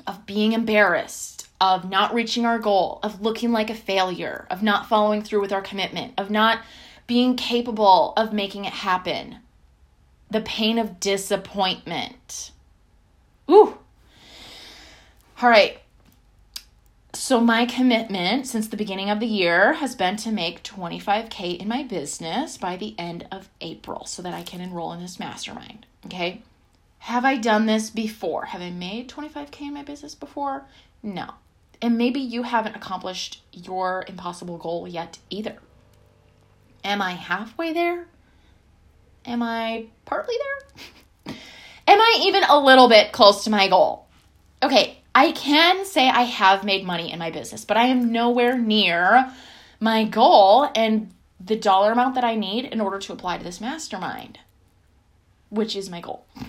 of 0.06 0.26
being 0.26 0.52
embarrassed, 0.52 1.33
of 1.60 1.88
not 1.88 2.12
reaching 2.12 2.44
our 2.44 2.58
goal, 2.58 3.00
of 3.02 3.22
looking 3.22 3.52
like 3.52 3.70
a 3.70 3.74
failure, 3.74 4.46
of 4.50 4.62
not 4.62 4.88
following 4.88 5.22
through 5.22 5.40
with 5.40 5.52
our 5.52 5.62
commitment, 5.62 6.12
of 6.18 6.30
not 6.30 6.60
being 7.06 7.36
capable 7.36 8.12
of 8.16 8.32
making 8.32 8.64
it 8.64 8.72
happen 8.72 9.36
the 10.30 10.40
pain 10.40 10.78
of 10.78 10.98
disappointment. 10.98 12.50
Ooh. 13.48 13.78
All 15.40 15.48
right. 15.48 15.78
So, 17.12 17.40
my 17.40 17.64
commitment 17.66 18.48
since 18.48 18.66
the 18.66 18.76
beginning 18.76 19.08
of 19.08 19.20
the 19.20 19.26
year 19.26 19.74
has 19.74 19.94
been 19.94 20.16
to 20.16 20.32
make 20.32 20.64
25K 20.64 21.58
in 21.58 21.68
my 21.68 21.84
business 21.84 22.58
by 22.58 22.76
the 22.76 22.96
end 22.98 23.28
of 23.30 23.48
April 23.60 24.04
so 24.06 24.20
that 24.22 24.34
I 24.34 24.42
can 24.42 24.60
enroll 24.60 24.92
in 24.92 25.00
this 25.00 25.20
mastermind. 25.20 25.86
Okay. 26.06 26.42
Have 27.00 27.24
I 27.24 27.36
done 27.36 27.66
this 27.66 27.90
before? 27.90 28.46
Have 28.46 28.62
I 28.62 28.70
made 28.70 29.08
25K 29.08 29.60
in 29.60 29.74
my 29.74 29.84
business 29.84 30.16
before? 30.16 30.64
No. 31.02 31.34
And 31.84 31.98
maybe 31.98 32.18
you 32.18 32.44
haven't 32.44 32.76
accomplished 32.76 33.42
your 33.52 34.06
impossible 34.08 34.56
goal 34.56 34.88
yet 34.88 35.18
either. 35.28 35.58
Am 36.82 37.02
I 37.02 37.12
halfway 37.12 37.74
there? 37.74 38.06
Am 39.26 39.42
I 39.42 39.88
partly 40.06 40.34
there? 41.26 41.34
Am 41.86 42.00
I 42.00 42.22
even 42.22 42.42
a 42.44 42.58
little 42.58 42.88
bit 42.88 43.12
close 43.12 43.44
to 43.44 43.50
my 43.50 43.68
goal? 43.68 44.06
Okay, 44.62 45.02
I 45.14 45.32
can 45.32 45.84
say 45.84 46.08
I 46.08 46.22
have 46.22 46.64
made 46.64 46.86
money 46.86 47.12
in 47.12 47.18
my 47.18 47.30
business, 47.30 47.66
but 47.66 47.76
I 47.76 47.84
am 47.84 48.10
nowhere 48.10 48.56
near 48.56 49.30
my 49.78 50.04
goal 50.04 50.70
and 50.74 51.12
the 51.38 51.54
dollar 51.54 51.92
amount 51.92 52.14
that 52.14 52.24
I 52.24 52.34
need 52.34 52.64
in 52.64 52.80
order 52.80 52.98
to 52.98 53.12
apply 53.12 53.36
to 53.36 53.44
this 53.44 53.60
mastermind, 53.60 54.38
which 55.50 55.76
is 55.76 55.90
my 55.90 56.00
goal. 56.00 56.24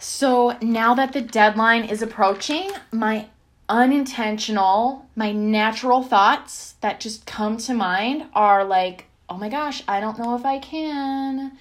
So 0.00 0.56
now 0.62 0.94
that 0.94 1.12
the 1.12 1.20
deadline 1.20 1.82
is 1.82 2.02
approaching, 2.02 2.70
my 2.92 3.26
unintentional, 3.68 5.06
my 5.14 5.32
natural 5.32 6.02
thoughts 6.02 6.74
that 6.80 7.00
just 7.00 7.26
come 7.26 7.58
to 7.58 7.74
mind 7.74 8.24
are 8.34 8.64
like, 8.64 9.06
oh 9.28 9.36
my 9.36 9.48
gosh, 9.48 9.82
I 9.86 10.00
don't 10.00 10.18
know 10.18 10.34
if 10.36 10.44
I 10.44 10.58
can. 10.58 11.52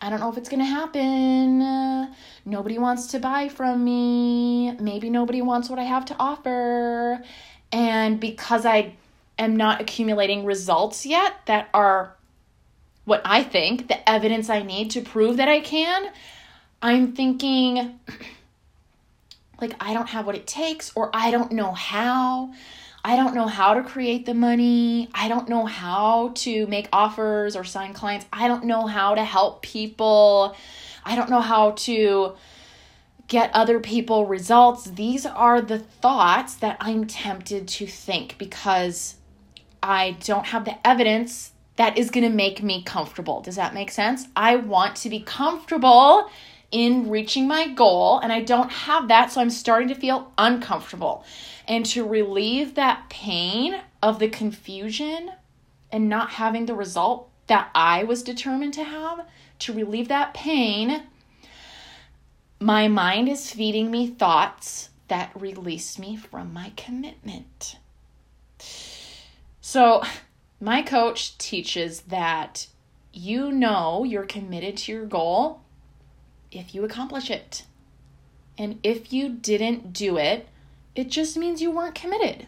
I 0.00 0.08
don't 0.08 0.20
know 0.20 0.30
if 0.30 0.38
it's 0.38 0.48
going 0.48 0.60
to 0.60 0.66
happen. 0.66 2.14
Nobody 2.46 2.78
wants 2.78 3.08
to 3.08 3.18
buy 3.18 3.48
from 3.50 3.84
me. 3.84 4.72
Maybe 4.72 5.10
nobody 5.10 5.42
wants 5.42 5.68
what 5.68 5.78
I 5.78 5.82
have 5.82 6.06
to 6.06 6.16
offer. 6.18 7.22
And 7.70 8.18
because 8.18 8.64
I 8.64 8.94
am 9.38 9.56
not 9.56 9.80
accumulating 9.80 10.46
results 10.46 11.04
yet 11.04 11.34
that 11.46 11.68
are 11.74 12.16
what 13.04 13.20
I 13.24 13.42
think, 13.42 13.88
the 13.88 14.08
evidence 14.08 14.48
I 14.48 14.62
need 14.62 14.92
to 14.92 15.02
prove 15.02 15.36
that 15.36 15.48
I 15.48 15.60
can, 15.60 16.10
I'm 16.80 17.12
thinking, 17.12 17.98
like, 19.60 19.74
I 19.80 19.94
don't 19.94 20.08
have 20.08 20.26
what 20.26 20.34
it 20.34 20.46
takes, 20.46 20.92
or 20.94 21.10
I 21.14 21.30
don't 21.30 21.52
know 21.52 21.72
how. 21.72 22.52
I 23.02 23.16
don't 23.16 23.34
know 23.34 23.46
how 23.46 23.74
to 23.74 23.82
create 23.82 24.26
the 24.26 24.34
money. 24.34 25.08
I 25.14 25.28
don't 25.28 25.48
know 25.48 25.64
how 25.64 26.32
to 26.36 26.66
make 26.66 26.88
offers 26.92 27.56
or 27.56 27.64
sign 27.64 27.94
clients. 27.94 28.26
I 28.32 28.46
don't 28.46 28.64
know 28.64 28.86
how 28.86 29.14
to 29.14 29.24
help 29.24 29.62
people. 29.62 30.54
I 31.04 31.16
don't 31.16 31.30
know 31.30 31.40
how 31.40 31.70
to 31.72 32.34
get 33.28 33.50
other 33.54 33.80
people 33.80 34.26
results. 34.26 34.84
These 34.84 35.24
are 35.24 35.62
the 35.62 35.78
thoughts 35.78 36.56
that 36.56 36.76
I'm 36.80 37.06
tempted 37.06 37.68
to 37.68 37.86
think 37.86 38.36
because 38.36 39.14
I 39.82 40.18
don't 40.24 40.46
have 40.46 40.66
the 40.66 40.86
evidence 40.86 41.52
that 41.76 41.96
is 41.96 42.10
going 42.10 42.28
to 42.28 42.36
make 42.36 42.62
me 42.62 42.82
comfortable. 42.82 43.40
Does 43.40 43.56
that 43.56 43.72
make 43.72 43.90
sense? 43.90 44.26
I 44.36 44.56
want 44.56 44.96
to 44.96 45.08
be 45.08 45.20
comfortable 45.20 46.28
in 46.70 47.10
reaching 47.10 47.48
my 47.48 47.68
goal, 47.68 48.18
and 48.20 48.32
I 48.32 48.40
don't 48.40 48.70
have 48.70 49.08
that, 49.08 49.32
so 49.32 49.40
I'm 49.40 49.50
starting 49.50 49.88
to 49.88 49.94
feel 49.94 50.32
uncomfortable. 50.38 51.24
And 51.66 51.84
to 51.86 52.06
relieve 52.06 52.74
that 52.74 53.08
pain 53.10 53.80
of 54.02 54.18
the 54.18 54.28
confusion 54.28 55.30
and 55.90 56.08
not 56.08 56.30
having 56.30 56.66
the 56.66 56.74
result 56.74 57.28
that 57.48 57.70
I 57.74 58.04
was 58.04 58.22
determined 58.22 58.74
to 58.74 58.84
have, 58.84 59.26
to 59.60 59.72
relieve 59.72 60.08
that 60.08 60.34
pain, 60.34 61.02
my 62.60 62.88
mind 62.88 63.28
is 63.28 63.50
feeding 63.50 63.90
me 63.90 64.06
thoughts 64.06 64.90
that 65.08 65.32
release 65.34 65.98
me 65.98 66.16
from 66.16 66.52
my 66.52 66.72
commitment. 66.76 67.78
So, 69.60 70.02
my 70.60 70.82
coach 70.82 71.36
teaches 71.38 72.02
that 72.02 72.66
you 73.12 73.50
know 73.50 74.04
you're 74.04 74.24
committed 74.24 74.76
to 74.76 74.92
your 74.92 75.06
goal 75.06 75.62
if 76.52 76.74
you 76.74 76.84
accomplish 76.84 77.30
it. 77.30 77.64
And 78.58 78.78
if 78.82 79.12
you 79.12 79.28
didn't 79.30 79.92
do 79.92 80.16
it, 80.16 80.48
it 80.94 81.08
just 81.08 81.36
means 81.36 81.62
you 81.62 81.70
weren't 81.70 81.94
committed. 81.94 82.46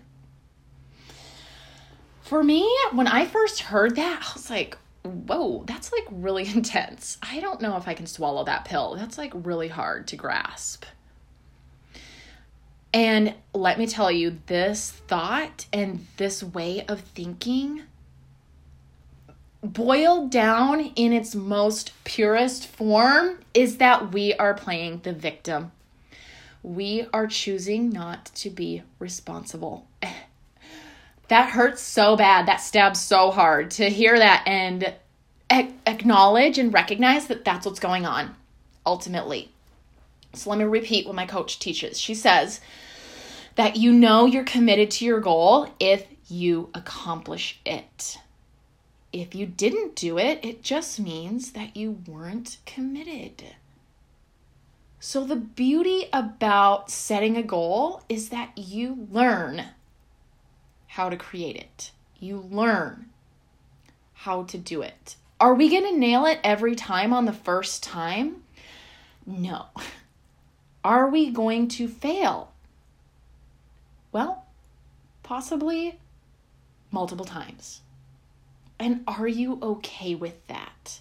For 2.20 2.42
me, 2.42 2.68
when 2.92 3.06
I 3.06 3.26
first 3.26 3.60
heard 3.60 3.96
that, 3.96 4.22
I 4.22 4.32
was 4.34 4.50
like, 4.50 4.76
whoa, 5.02 5.64
that's 5.66 5.92
like 5.92 6.06
really 6.10 6.46
intense. 6.54 7.18
I 7.22 7.40
don't 7.40 7.60
know 7.60 7.76
if 7.76 7.88
I 7.88 7.94
can 7.94 8.06
swallow 8.06 8.44
that 8.44 8.64
pill. 8.64 8.96
That's 8.96 9.18
like 9.18 9.32
really 9.34 9.68
hard 9.68 10.06
to 10.08 10.16
grasp. 10.16 10.84
And 12.94 13.34
let 13.54 13.78
me 13.78 13.86
tell 13.86 14.10
you, 14.10 14.38
this 14.46 14.90
thought 14.90 15.64
and 15.72 16.06
this 16.18 16.42
way 16.42 16.84
of 16.86 17.00
thinking, 17.00 17.84
boiled 19.62 20.30
down 20.30 20.92
in 20.96 21.12
its 21.12 21.34
most 21.34 21.92
purest 22.04 22.66
form, 22.66 23.38
is 23.54 23.76
that 23.76 24.12
we 24.12 24.34
are 24.34 24.54
playing 24.54 25.00
the 25.02 25.12
victim. 25.12 25.72
We 26.62 27.06
are 27.12 27.26
choosing 27.26 27.90
not 27.90 28.26
to 28.36 28.50
be 28.50 28.82
responsible. 28.98 29.86
that 31.28 31.50
hurts 31.50 31.82
so 31.82 32.16
bad. 32.16 32.46
That 32.46 32.60
stabs 32.60 33.00
so 33.00 33.30
hard 33.30 33.70
to 33.72 33.88
hear 33.88 34.18
that 34.18 34.44
and 34.46 34.94
acknowledge 35.86 36.58
and 36.58 36.72
recognize 36.72 37.26
that 37.26 37.44
that's 37.44 37.66
what's 37.66 37.80
going 37.80 38.06
on 38.06 38.34
ultimately. 38.86 39.50
So 40.34 40.50
let 40.50 40.58
me 40.58 40.64
repeat 40.64 41.06
what 41.06 41.14
my 41.14 41.26
coach 41.26 41.58
teaches. 41.58 42.00
She 42.00 42.14
says 42.14 42.60
that 43.56 43.76
you 43.76 43.92
know 43.92 44.26
you're 44.26 44.44
committed 44.44 44.90
to 44.92 45.04
your 45.04 45.20
goal 45.20 45.68
if 45.78 46.06
you 46.28 46.70
accomplish 46.74 47.60
it. 47.66 48.18
If 49.12 49.34
you 49.34 49.46
didn't 49.46 49.94
do 49.94 50.18
it, 50.18 50.40
it 50.42 50.62
just 50.62 50.98
means 50.98 51.52
that 51.52 51.76
you 51.76 51.98
weren't 52.06 52.56
committed. 52.64 53.44
So, 55.00 55.24
the 55.24 55.36
beauty 55.36 56.06
about 56.12 56.90
setting 56.90 57.36
a 57.36 57.42
goal 57.42 58.02
is 58.08 58.30
that 58.30 58.56
you 58.56 59.08
learn 59.10 59.64
how 60.86 61.08
to 61.08 61.16
create 61.16 61.56
it, 61.56 61.90
you 62.20 62.38
learn 62.38 63.06
how 64.14 64.44
to 64.44 64.56
do 64.56 64.80
it. 64.82 65.16
Are 65.40 65.54
we 65.54 65.68
going 65.68 65.92
to 65.92 65.98
nail 65.98 66.24
it 66.24 66.38
every 66.44 66.76
time 66.76 67.12
on 67.12 67.24
the 67.24 67.32
first 67.32 67.82
time? 67.82 68.44
No. 69.26 69.66
Are 70.84 71.08
we 71.08 71.30
going 71.30 71.68
to 71.68 71.88
fail? 71.88 72.52
Well, 74.12 74.46
possibly 75.22 75.98
multiple 76.92 77.24
times. 77.24 77.80
And 78.82 79.04
are 79.06 79.28
you 79.28 79.58
okay 79.62 80.14
with 80.14 80.46
that? 80.48 81.00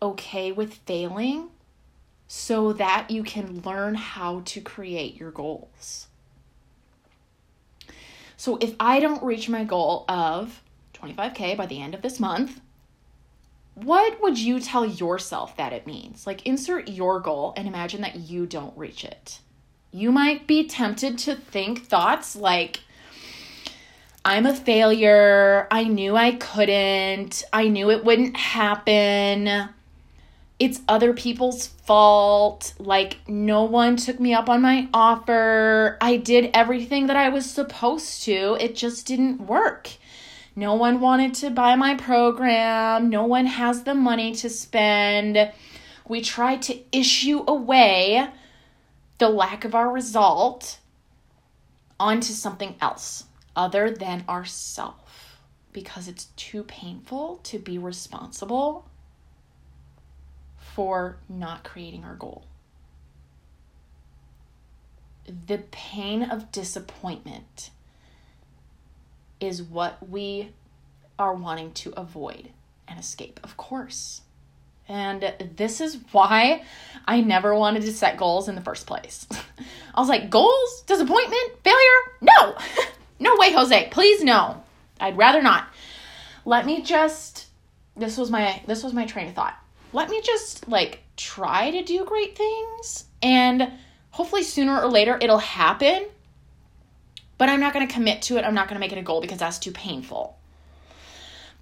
Okay 0.00 0.52
with 0.52 0.74
failing 0.74 1.48
so 2.28 2.72
that 2.74 3.10
you 3.10 3.22
can 3.22 3.62
learn 3.62 3.94
how 3.94 4.42
to 4.44 4.60
create 4.60 5.16
your 5.16 5.30
goals. 5.30 6.06
So 8.36 8.58
if 8.60 8.76
I 8.78 9.00
don't 9.00 9.24
reach 9.24 9.48
my 9.48 9.64
goal 9.64 10.04
of 10.08 10.62
25K 10.94 11.56
by 11.56 11.66
the 11.66 11.80
end 11.80 11.94
of 11.94 12.02
this 12.02 12.20
month, 12.20 12.60
what 13.74 14.20
would 14.22 14.38
you 14.38 14.60
tell 14.60 14.86
yourself 14.86 15.56
that 15.56 15.72
it 15.72 15.86
means? 15.86 16.26
Like, 16.26 16.46
insert 16.46 16.88
your 16.88 17.20
goal 17.20 17.54
and 17.56 17.66
imagine 17.66 18.02
that 18.02 18.16
you 18.16 18.46
don't 18.46 18.76
reach 18.76 19.04
it. 19.04 19.40
You 19.90 20.12
might 20.12 20.46
be 20.46 20.66
tempted 20.66 21.18
to 21.18 21.34
think 21.34 21.86
thoughts 21.86 22.36
like, 22.36 22.80
I'm 24.28 24.44
a 24.44 24.54
failure. 24.54 25.66
I 25.70 25.84
knew 25.84 26.14
I 26.14 26.32
couldn't. 26.32 27.44
I 27.50 27.68
knew 27.68 27.90
it 27.90 28.04
wouldn't 28.04 28.36
happen. 28.36 29.70
It's 30.58 30.82
other 30.86 31.14
people's 31.14 31.68
fault. 31.68 32.74
Like, 32.78 33.26
no 33.26 33.64
one 33.64 33.96
took 33.96 34.20
me 34.20 34.34
up 34.34 34.50
on 34.50 34.60
my 34.60 34.86
offer. 34.92 35.96
I 36.02 36.18
did 36.18 36.50
everything 36.52 37.06
that 37.06 37.16
I 37.16 37.30
was 37.30 37.50
supposed 37.50 38.22
to. 38.24 38.58
It 38.60 38.76
just 38.76 39.06
didn't 39.06 39.46
work. 39.46 39.88
No 40.54 40.74
one 40.74 41.00
wanted 41.00 41.32
to 41.36 41.48
buy 41.48 41.74
my 41.74 41.94
program. 41.94 43.08
No 43.08 43.24
one 43.24 43.46
has 43.46 43.84
the 43.84 43.94
money 43.94 44.34
to 44.34 44.50
spend. 44.50 45.50
We 46.06 46.20
tried 46.20 46.60
to 46.64 46.78
issue 46.92 47.44
away 47.48 48.28
the 49.16 49.30
lack 49.30 49.64
of 49.64 49.74
our 49.74 49.90
result 49.90 50.80
onto 51.98 52.34
something 52.34 52.74
else 52.82 53.24
other 53.58 53.90
than 53.90 54.24
ourself 54.28 55.40
because 55.72 56.06
it's 56.06 56.26
too 56.36 56.62
painful 56.62 57.40
to 57.42 57.58
be 57.58 57.76
responsible 57.76 58.88
for 60.56 61.18
not 61.28 61.64
creating 61.64 62.04
our 62.04 62.14
goal. 62.14 62.46
The 65.46 65.58
pain 65.72 66.22
of 66.22 66.52
disappointment 66.52 67.70
is 69.40 69.60
what 69.60 70.08
we 70.08 70.52
are 71.18 71.34
wanting 71.34 71.72
to 71.72 71.92
avoid 71.96 72.50
and 72.86 72.98
escape, 72.98 73.40
of 73.42 73.56
course. 73.56 74.22
And 74.88 75.34
this 75.56 75.80
is 75.80 75.98
why 76.12 76.62
I 77.06 77.20
never 77.20 77.54
wanted 77.54 77.82
to 77.82 77.92
set 77.92 78.16
goals 78.16 78.48
in 78.48 78.54
the 78.54 78.60
first 78.60 78.86
place. 78.86 79.26
I 79.94 80.00
was 80.00 80.08
like, 80.08 80.30
goals, 80.30 80.84
disappointment, 80.86 81.62
failure? 81.62 82.00
No, 82.22 82.56
no 83.18 83.36
way, 83.36 83.52
Jose. 83.52 83.88
Please, 83.90 84.22
no. 84.22 84.62
I'd 85.00 85.16
rather 85.16 85.42
not. 85.42 85.68
Let 86.44 86.66
me 86.66 86.82
just. 86.82 87.46
This 87.96 88.16
was 88.16 88.30
my 88.30 88.62
this 88.66 88.82
was 88.82 88.92
my 88.92 89.06
train 89.06 89.28
of 89.28 89.34
thought. 89.34 89.56
Let 89.92 90.08
me 90.10 90.20
just 90.22 90.68
like 90.68 91.02
try 91.16 91.70
to 91.70 91.82
do 91.82 92.04
great 92.04 92.36
things, 92.36 93.04
and 93.22 93.72
hopefully 94.10 94.42
sooner 94.42 94.80
or 94.80 94.88
later 94.88 95.18
it'll 95.20 95.38
happen 95.38 96.06
but 97.38 97.48
I'm 97.48 97.60
not 97.60 97.72
going 97.72 97.86
to 97.86 97.94
commit 97.94 98.22
to 98.22 98.36
it. 98.36 98.44
I'm 98.44 98.54
not 98.54 98.66
going 98.66 98.74
to 98.74 98.80
make 98.80 98.92
it 98.92 98.98
a 98.98 99.02
goal 99.02 99.20
because 99.20 99.38
that's 99.38 99.58
too 99.58 99.70
painful. 99.70 100.36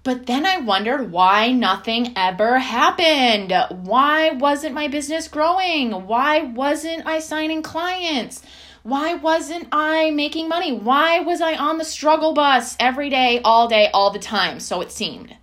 But 0.03 0.25
then 0.25 0.45
I 0.45 0.57
wondered 0.57 1.11
why 1.11 1.51
nothing 1.51 2.13
ever 2.15 2.59
happened. 2.59 3.53
Why 3.85 4.31
wasn't 4.31 4.73
my 4.73 4.87
business 4.87 5.27
growing? 5.27 5.91
Why 6.07 6.41
wasn't 6.41 7.05
I 7.05 7.19
signing 7.19 7.61
clients? 7.61 8.41
Why 8.87 9.15
wasn't 9.15 9.67
I 9.73 10.11
making 10.11 10.47
money? 10.47 10.71
Why 10.71 11.19
was 11.19 11.41
I 11.41 11.57
on 11.57 11.77
the 11.77 11.83
struggle 11.83 12.31
bus 12.31 12.77
every 12.79 13.09
day, 13.09 13.41
all 13.43 13.67
day, 13.67 13.89
all 13.93 14.11
the 14.11 14.17
time? 14.17 14.61
So 14.61 14.79
it 14.79 14.93
seemed. 14.93 15.35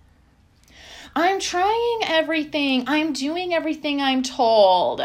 I'm 1.15 1.39
trying 1.39 1.99
everything. 2.05 2.85
I'm 2.87 3.13
doing 3.13 3.53
everything 3.53 4.01
I'm 4.01 4.23
told. 4.23 4.99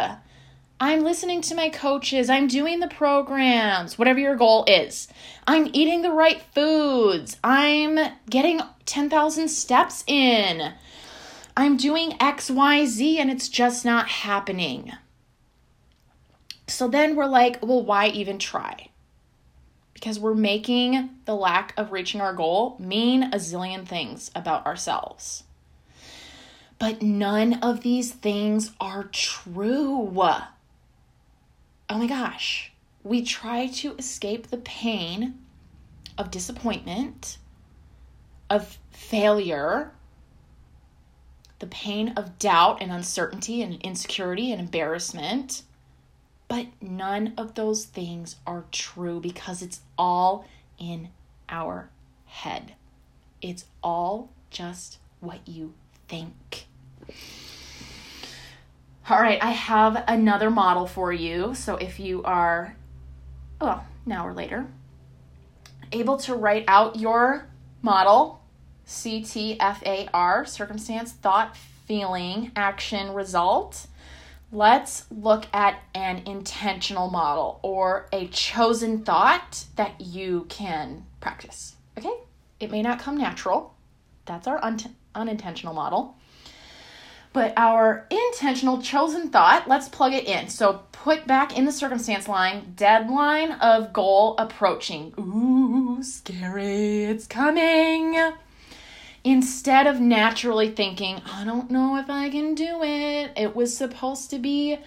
I'm 0.81 1.05
listening 1.05 1.43
to 1.43 1.55
my 1.55 1.69
coaches. 1.69 2.31
I'm 2.31 2.47
doing 2.47 2.81
the 2.81 2.89
programs, 2.89 3.99
whatever 3.99 4.19
your 4.19 4.37
goal 4.37 4.65
is. 4.67 5.09
I'm 5.47 5.69
eating 5.75 6.01
the 6.01 6.11
right 6.11 6.41
foods. 6.55 7.37
I'm 7.45 7.99
getting 8.31 8.63
10,000 8.87 9.49
steps 9.49 10.03
in. 10.07 10.73
I'm 11.59 11.77
doing 11.77 12.13
XYZ 12.13 13.19
and 13.19 13.31
it's 13.31 13.51
just 13.51 13.85
not 13.85 14.09
happening. 14.09 14.93
So 16.71 16.89
then 16.89 17.17
we're 17.17 17.27
like, 17.27 17.59
well, 17.63 17.83
why 17.83 18.09
even 18.09 18.39
try? 18.39 18.89
Because 19.93 20.19
we're 20.19 20.35
making 20.35 21.11
the 21.25 21.35
lack 21.35 21.75
of 21.77 21.93
reaching 21.93 22.21
our 22.21 22.33
goal 22.33 22.77
mean 22.79 23.25
a 23.25 23.37
zillion 23.37 23.87
things 23.87 24.31
about 24.35 24.67
ourselves. 24.67 25.45
But 26.79 27.03
none 27.03 27.55
of 27.55 27.83
these 27.83 28.13
things 28.13 28.73
are 28.81 29.05
true 29.05 30.11
oh 31.91 31.99
my 31.99 32.07
gosh, 32.07 32.73
we 33.03 33.23
try 33.23 33.67
to 33.67 33.97
escape 33.97 34.47
the 34.47 34.59
pain 34.59 35.35
of 36.17 36.31
disappointment, 36.31 37.39
of 38.49 38.79
failure, 38.91 39.93
the 41.59 41.67
pain 41.67 42.11
of 42.17 42.39
doubt 42.39 42.81
and 42.81 42.93
uncertainty 42.93 43.61
and 43.61 43.81
insecurity 43.83 44.53
and 44.53 44.61
embarrassment. 44.61 45.63
But 46.51 46.67
none 46.83 47.35
of 47.39 47.55
those 47.55 47.85
things 47.85 48.35
are 48.45 48.65
true 48.73 49.21
because 49.21 49.63
it's 49.63 49.83
all 49.97 50.45
in 50.81 51.11
our 51.49 51.91
head. 52.25 52.75
It's 53.41 53.67
all 53.85 54.31
just 54.51 54.99
what 55.21 55.47
you 55.47 55.75
think. 56.09 56.67
All 59.09 59.21
right, 59.21 59.41
I 59.41 59.53
have 59.53 60.03
another 60.09 60.51
model 60.51 60.89
for 60.89 61.13
you. 61.13 61.55
So 61.55 61.77
if 61.77 62.01
you 62.01 62.25
are, 62.25 62.75
well, 63.61 63.87
now 64.05 64.27
or 64.27 64.35
later, 64.35 64.67
able 65.93 66.17
to 66.17 66.35
write 66.35 66.65
out 66.67 66.97
your 66.97 67.47
model, 67.81 68.43
CTFAR, 68.89 70.49
circumstance, 70.49 71.13
thought, 71.13 71.57
feeling, 71.87 72.51
action, 72.57 73.15
result, 73.15 73.87
let's 74.53 75.05
look 75.11 75.47
at 75.53 75.81
an 75.95 76.23
intentional 76.27 77.11
model 77.11 77.61
or 77.63 78.09
a 78.13 78.27
chosen 78.29 79.05
thought 79.05 79.65
that 79.77 80.01
you 80.01 80.47
can 80.49 81.05
practice. 81.21 81.77
Okay? 81.97 82.15
It 82.59 82.71
may 82.71 82.83
not 82.83 82.99
come 82.99 83.17
natural. 83.17 83.75
That's 84.27 84.47
our 84.47 84.63
un- 84.65 84.97
unintentional 85.15 85.75
model. 85.75 86.17
But 87.33 87.55
our 87.57 88.09
intentional 88.11 88.83
chosen 88.83 89.31
thought, 89.31 89.69
let's 89.69 89.89
plug 89.89 90.13
it 90.13 90.27
in. 90.27 90.49
So 90.49 90.83
put 90.91 91.29
back 91.29 91.57
in 91.57 91.65
the 91.65 91.71
circumstance 91.71 92.27
line, 92.27 92.73
deadline 92.75 93.53
of 93.53 93.93
goal 93.93 94.35
approaching. 94.37 95.15
Ooh, 95.17 96.03
scary, 96.03 97.05
it's 97.05 97.29
coming. 97.29 98.17
Instead 99.23 99.87
of 99.87 100.01
naturally 100.01 100.71
thinking, 100.71 101.21
I 101.27 101.45
don't 101.45 101.71
know 101.71 101.99
if 101.99 102.09
I 102.09 102.31
can 102.31 102.55
do 102.55 102.83
it, 102.83 103.33
it 103.37 103.55
was 103.55 103.77
supposed 103.77 104.31
to 104.31 104.39
be 104.39 104.79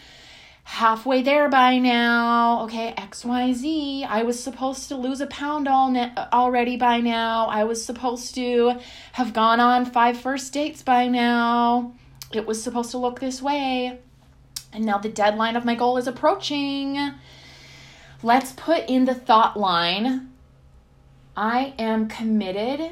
halfway 0.64 1.22
there 1.22 1.50
by 1.50 1.78
now. 1.78 2.64
Okay, 2.64 2.94
XYZ. 2.98 4.08
I 4.08 4.24
was 4.24 4.42
supposed 4.42 4.88
to 4.90 4.96
lose 4.96 5.22
a 5.22 5.28
pound 5.28 5.68
all 5.68 5.92
ne- 5.92 6.14
already 6.32 6.78
by 6.78 7.00
now. 7.00 7.46
I 7.46 7.64
was 7.64 7.86
supposed 7.86 8.34
to 8.36 8.80
have 9.14 9.34
gone 9.34 9.60
on 9.60 9.86
five 9.86 10.18
first 10.18 10.52
dates 10.54 10.82
by 10.82 11.08
now 11.08 11.94
it 12.36 12.46
was 12.46 12.62
supposed 12.62 12.92
to 12.92 12.98
look 12.98 13.20
this 13.20 13.42
way. 13.42 14.00
And 14.72 14.86
now 14.86 14.98
the 14.98 15.10
deadline 15.10 15.56
of 15.56 15.66
my 15.66 15.76
goal 15.76 15.98
is 15.98 16.08
approaching. 16.08 17.14
Let's 18.22 18.52
put 18.54 18.90
in 18.90 19.06
the 19.06 19.14
thought 19.14 19.58
line 19.58 20.30
I 21.36 21.74
am 21.78 22.08
committed 22.08 22.92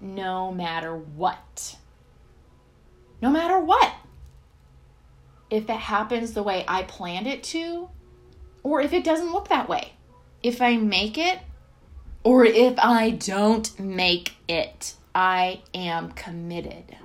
no 0.00 0.52
matter 0.52 0.94
what. 0.94 1.76
No 3.20 3.30
matter 3.30 3.58
what. 3.58 3.92
If 5.50 5.70
it 5.70 5.76
happens 5.76 6.32
the 6.32 6.42
way 6.42 6.64
I 6.66 6.82
planned 6.82 7.26
it 7.26 7.42
to, 7.44 7.88
or 8.62 8.80
if 8.80 8.92
it 8.92 9.04
doesn't 9.04 9.32
look 9.32 9.48
that 9.48 9.68
way. 9.68 9.92
If 10.42 10.60
I 10.60 10.76
make 10.76 11.18
it, 11.18 11.38
or 12.24 12.44
if 12.44 12.74
I 12.78 13.10
don't 13.10 13.78
make 13.78 14.34
it, 14.48 14.94
I 15.14 15.62
am 15.72 16.12
committed 16.12 16.96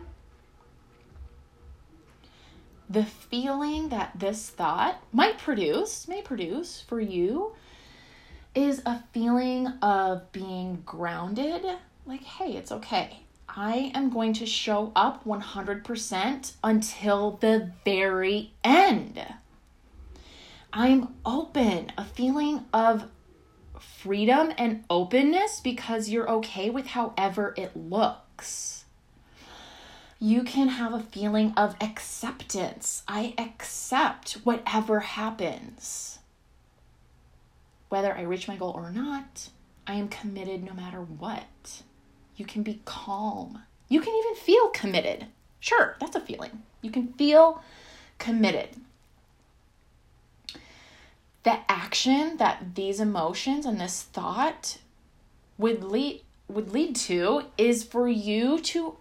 the 2.91 3.05
feeling 3.05 3.87
that 3.89 4.11
this 4.15 4.49
thought 4.49 5.01
might 5.13 5.37
produce, 5.37 6.07
may 6.09 6.21
produce 6.21 6.81
for 6.81 6.99
you, 6.99 7.53
is 8.53 8.81
a 8.85 9.01
feeling 9.13 9.67
of 9.81 10.29
being 10.33 10.83
grounded. 10.85 11.65
Like, 12.05 12.23
hey, 12.23 12.53
it's 12.53 12.71
okay. 12.71 13.19
I 13.47 13.91
am 13.93 14.09
going 14.09 14.33
to 14.33 14.45
show 14.45 14.91
up 14.95 15.25
100% 15.25 16.53
until 16.63 17.31
the 17.41 17.71
very 17.83 18.53
end. 18.63 19.23
I'm 20.73 21.15
open, 21.25 21.91
a 21.97 22.05
feeling 22.05 22.65
of 22.73 23.05
freedom 23.79 24.53
and 24.57 24.83
openness 24.89 25.59
because 25.59 26.09
you're 26.09 26.29
okay 26.29 26.69
with 26.69 26.87
however 26.87 27.53
it 27.57 27.75
looks 27.75 28.81
you 30.23 30.43
can 30.43 30.67
have 30.67 30.93
a 30.93 30.99
feeling 30.99 31.51
of 31.57 31.75
acceptance. 31.81 33.01
I 33.07 33.33
accept 33.39 34.33
whatever 34.43 34.99
happens. 34.99 36.19
Whether 37.89 38.15
I 38.15 38.21
reach 38.21 38.47
my 38.47 38.55
goal 38.55 38.69
or 38.69 38.91
not, 38.91 39.49
I 39.87 39.95
am 39.95 40.09
committed 40.09 40.63
no 40.63 40.73
matter 40.73 41.01
what. 41.01 41.81
You 42.41 42.47
can 42.47 42.63
be 42.63 42.81
calm. 42.85 43.61
You 43.87 44.01
can 44.01 44.15
even 44.15 44.33
feel 44.33 44.69
committed. 44.69 45.27
Sure, 45.59 45.95
that's 45.99 46.15
a 46.15 46.19
feeling. 46.19 46.63
You 46.81 46.89
can 46.89 47.13
feel 47.13 47.61
committed. 48.17 48.69
The 51.43 51.59
action 51.69 52.37
that 52.37 52.73
these 52.73 52.99
emotions 52.99 53.67
and 53.67 53.79
this 53.79 54.01
thought 54.01 54.79
would 55.59 55.83
lead 55.83 56.23
would 56.47 56.73
lead 56.73 56.95
to 57.11 57.43
is 57.59 57.83
for 57.83 58.07
you 58.07 58.57
to 58.61 58.97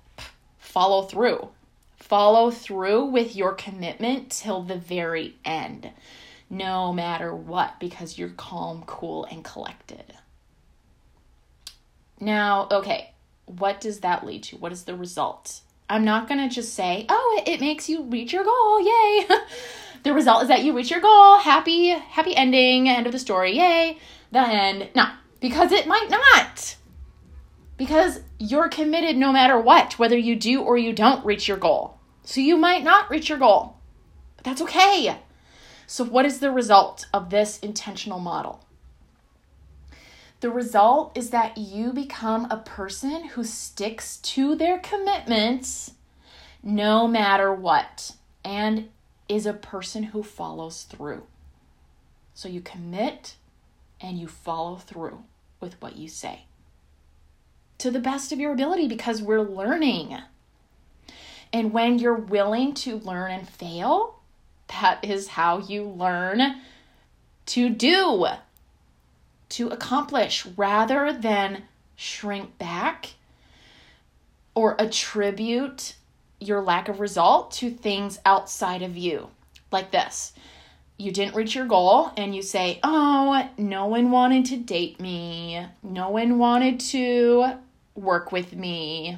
follow 0.58 1.04
through. 1.04 1.48
Follow 1.96 2.50
through 2.50 3.06
with 3.06 3.34
your 3.34 3.54
commitment 3.54 4.28
till 4.28 4.62
the 4.62 4.76
very 4.76 5.36
end, 5.46 5.92
no 6.50 6.92
matter 6.92 7.34
what, 7.34 7.80
because 7.80 8.18
you're 8.18 8.28
calm, 8.36 8.82
cool, 8.84 9.24
and 9.24 9.42
collected. 9.42 10.12
Now, 12.20 12.68
okay, 12.70 13.09
what 13.58 13.80
does 13.80 14.00
that 14.00 14.24
lead 14.24 14.42
to? 14.44 14.56
What 14.56 14.72
is 14.72 14.84
the 14.84 14.94
result? 14.94 15.60
I'm 15.88 16.04
not 16.04 16.28
going 16.28 16.46
to 16.46 16.54
just 16.54 16.74
say, 16.74 17.06
oh, 17.08 17.42
it, 17.44 17.48
it 17.48 17.60
makes 17.60 17.88
you 17.88 18.04
reach 18.04 18.32
your 18.32 18.44
goal. 18.44 18.80
Yay. 18.80 19.26
the 20.04 20.14
result 20.14 20.42
is 20.42 20.48
that 20.48 20.62
you 20.62 20.74
reach 20.74 20.90
your 20.90 21.00
goal. 21.00 21.38
Happy, 21.38 21.88
happy 21.88 22.36
ending, 22.36 22.88
end 22.88 23.06
of 23.06 23.12
the 23.12 23.18
story. 23.18 23.56
Yay. 23.56 23.98
The 24.30 24.40
end. 24.40 24.88
No, 24.94 25.06
because 25.40 25.72
it 25.72 25.86
might 25.86 26.08
not 26.08 26.76
because 27.80 28.20
you're 28.38 28.68
committed 28.68 29.16
no 29.16 29.32
matter 29.32 29.58
what, 29.58 29.98
whether 29.98 30.16
you 30.16 30.36
do 30.36 30.60
or 30.60 30.76
you 30.76 30.92
don't 30.92 31.24
reach 31.24 31.48
your 31.48 31.56
goal. 31.56 31.96
So 32.24 32.42
you 32.42 32.58
might 32.58 32.84
not 32.84 33.08
reach 33.08 33.30
your 33.30 33.38
goal, 33.38 33.78
but 34.36 34.44
that's 34.44 34.60
okay. 34.60 35.16
So, 35.86 36.04
what 36.04 36.26
is 36.26 36.40
the 36.40 36.50
result 36.50 37.06
of 37.14 37.30
this 37.30 37.58
intentional 37.60 38.18
model? 38.20 38.62
The 40.40 40.50
result 40.50 41.16
is 41.16 41.30
that 41.30 41.58
you 41.58 41.92
become 41.92 42.46
a 42.50 42.56
person 42.56 43.24
who 43.28 43.44
sticks 43.44 44.16
to 44.18 44.54
their 44.54 44.78
commitments 44.78 45.92
no 46.62 47.06
matter 47.06 47.52
what 47.52 48.12
and 48.44 48.88
is 49.28 49.46
a 49.46 49.52
person 49.52 50.04
who 50.04 50.22
follows 50.22 50.84
through. 50.84 51.24
So 52.34 52.48
you 52.48 52.60
commit 52.60 53.36
and 54.00 54.18
you 54.18 54.28
follow 54.28 54.76
through 54.76 55.24
with 55.60 55.80
what 55.82 55.96
you 55.96 56.08
say 56.08 56.44
to 57.80 57.90
the 57.90 57.98
best 57.98 58.30
of 58.30 58.38
your 58.38 58.52
ability 58.52 58.88
because 58.88 59.22
we're 59.22 59.42
learning. 59.42 60.18
And 61.52 61.72
when 61.72 61.98
you're 61.98 62.14
willing 62.14 62.74
to 62.74 62.98
learn 62.98 63.30
and 63.30 63.48
fail, 63.48 64.20
that 64.68 65.04
is 65.04 65.28
how 65.28 65.58
you 65.58 65.84
learn 65.84 66.60
to 67.46 67.68
do, 67.68 68.26
to 69.50 69.68
accomplish, 69.68 70.46
rather 70.56 71.12
than 71.12 71.64
shrink 71.96 72.58
back 72.58 73.14
or 74.54 74.80
attribute 74.80 75.94
your 76.38 76.62
lack 76.62 76.88
of 76.88 77.00
result 77.00 77.52
to 77.52 77.70
things 77.70 78.18
outside 78.24 78.82
of 78.82 78.96
you. 78.96 79.28
Like 79.70 79.90
this 79.90 80.32
you 81.00 81.10
didn't 81.10 81.34
reach 81.34 81.54
your 81.54 81.66
goal 81.66 82.12
and 82.16 82.36
you 82.36 82.42
say, 82.42 82.78
Oh, 82.82 83.48
no 83.56 83.86
one 83.86 84.10
wanted 84.10 84.44
to 84.46 84.58
date 84.58 85.00
me. 85.00 85.66
No 85.82 86.10
one 86.10 86.38
wanted 86.38 86.78
to 86.80 87.54
work 87.94 88.32
with 88.32 88.54
me. 88.54 89.16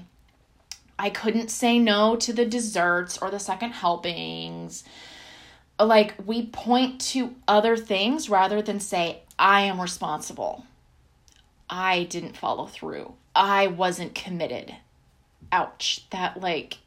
I 0.99 1.11
couldn't 1.11 1.51
say 1.51 1.81
no 1.81 2.15
to 2.17 2.33
the 2.33 2.47
desserts 2.47 3.19
or 3.19 3.31
the 3.31 3.41
second 3.41 3.73
helpings. 3.73 4.85
Like, 5.81 6.15
we 6.25 6.47
point 6.47 7.01
to 7.01 7.35
other 7.49 7.77
things 7.77 8.31
rather 8.31 8.63
than 8.63 8.79
say, 8.79 9.23
I 9.43 9.63
am 9.63 9.81
responsible. 9.81 10.65
I 11.69 12.05
didn't 12.05 12.37
follow 12.37 12.67
through. 12.67 13.15
I 13.35 13.67
wasn't 13.67 14.15
committed. 14.15 14.77
Ouch. 15.51 16.07
That, 16.11 16.41
like, 16.41 16.79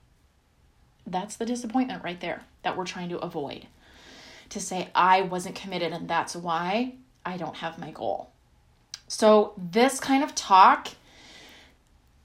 that's 1.05 1.35
the 1.35 1.45
disappointment 1.45 2.01
right 2.01 2.21
there 2.21 2.43
that 2.63 2.77
we're 2.77 2.85
trying 2.85 3.09
to 3.09 3.17
avoid. 3.17 3.67
To 4.49 4.61
say, 4.61 4.87
I 4.95 5.21
wasn't 5.21 5.55
committed 5.55 5.91
and 5.91 6.07
that's 6.07 6.33
why 6.33 6.93
I 7.25 7.35
don't 7.35 7.57
have 7.57 7.77
my 7.77 7.91
goal. 7.91 8.29
So, 9.09 9.53
this 9.57 9.99
kind 9.99 10.23
of 10.23 10.33
talk 10.33 10.91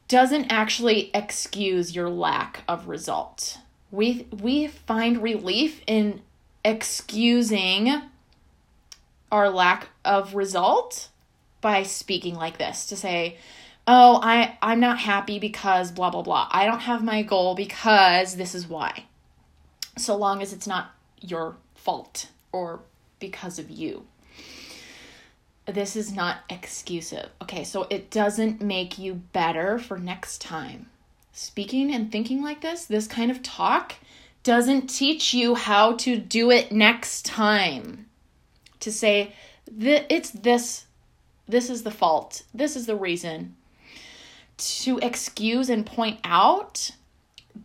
doesn't 0.06 0.52
actually 0.52 1.10
excuse 1.12 1.96
your 1.96 2.08
lack 2.08 2.62
of 2.68 2.86
result. 2.86 3.58
We 3.90 4.28
we 4.30 4.68
find 4.68 5.22
relief 5.22 5.82
in 5.88 6.22
excusing 6.64 8.02
our 9.32 9.50
lack 9.50 9.89
of 10.04 10.34
result 10.34 11.08
by 11.60 11.82
speaking 11.82 12.34
like 12.34 12.58
this 12.58 12.86
to 12.86 12.96
say, 12.96 13.36
"Oh, 13.86 14.20
I 14.22 14.58
I'm 14.62 14.80
not 14.80 14.98
happy 14.98 15.38
because 15.38 15.90
blah 15.90 16.10
blah 16.10 16.22
blah. 16.22 16.48
I 16.50 16.66
don't 16.66 16.80
have 16.80 17.02
my 17.04 17.22
goal 17.22 17.54
because 17.54 18.36
this 18.36 18.54
is 18.54 18.66
why." 18.66 19.04
So 19.98 20.16
long 20.16 20.42
as 20.42 20.52
it's 20.52 20.66
not 20.66 20.92
your 21.20 21.56
fault 21.74 22.28
or 22.52 22.80
because 23.18 23.58
of 23.58 23.70
you 23.70 24.06
this 25.72 25.96
is 25.96 26.12
not 26.12 26.38
excusive. 26.48 27.28
Okay, 27.42 27.64
so 27.64 27.86
it 27.90 28.10
doesn't 28.10 28.60
make 28.60 28.98
you 28.98 29.14
better 29.14 29.78
for 29.78 29.98
next 29.98 30.40
time. 30.40 30.86
Speaking 31.32 31.92
and 31.94 32.10
thinking 32.10 32.42
like 32.42 32.60
this, 32.60 32.84
this 32.84 33.06
kind 33.06 33.30
of 33.30 33.42
talk 33.42 33.94
doesn't 34.42 34.88
teach 34.88 35.34
you 35.34 35.54
how 35.54 35.94
to 35.96 36.16
do 36.18 36.50
it 36.50 36.72
next 36.72 37.24
time. 37.24 38.06
To 38.80 38.90
say, 38.90 39.34
it's 39.78 40.30
this, 40.30 40.86
this 41.46 41.70
is 41.70 41.82
the 41.82 41.90
fault, 41.90 42.42
this 42.52 42.76
is 42.76 42.86
the 42.86 42.96
reason. 42.96 43.56
To 44.58 44.98
excuse 44.98 45.70
and 45.70 45.86
point 45.86 46.20
out 46.24 46.90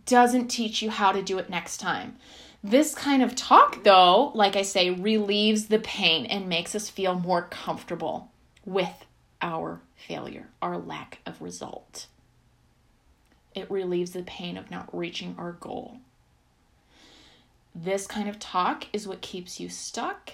doesn't 0.06 0.48
teach 0.48 0.82
you 0.82 0.90
how 0.90 1.12
to 1.12 1.22
do 1.22 1.38
it 1.38 1.50
next 1.50 1.78
time. 1.78 2.16
This 2.64 2.94
kind 2.94 3.22
of 3.22 3.36
talk, 3.36 3.84
though, 3.84 4.32
like 4.34 4.56
I 4.56 4.62
say, 4.62 4.90
relieves 4.90 5.66
the 5.66 5.78
pain 5.78 6.26
and 6.26 6.48
makes 6.48 6.74
us 6.74 6.90
feel 6.90 7.14
more 7.14 7.42
comfortable 7.42 8.32
with 8.64 9.06
our 9.40 9.80
failure, 9.94 10.48
our 10.60 10.76
lack 10.76 11.20
of 11.26 11.40
result. 11.40 12.06
It 13.54 13.70
relieves 13.70 14.10
the 14.10 14.22
pain 14.22 14.56
of 14.56 14.70
not 14.70 14.88
reaching 14.96 15.34
our 15.38 15.52
goal. 15.52 15.98
This 17.74 18.06
kind 18.06 18.28
of 18.28 18.38
talk 18.38 18.86
is 18.92 19.06
what 19.06 19.20
keeps 19.20 19.60
you 19.60 19.68
stuck, 19.68 20.32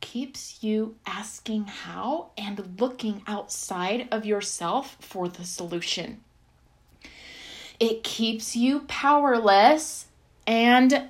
keeps 0.00 0.62
you 0.62 0.96
asking 1.06 1.64
how, 1.64 2.30
and 2.36 2.80
looking 2.80 3.22
outside 3.26 4.08
of 4.10 4.24
yourself 4.24 4.96
for 5.00 5.28
the 5.28 5.44
solution. 5.44 6.20
It 7.80 8.02
keeps 8.02 8.56
you 8.56 8.80
powerless 8.80 10.06
and 10.46 11.08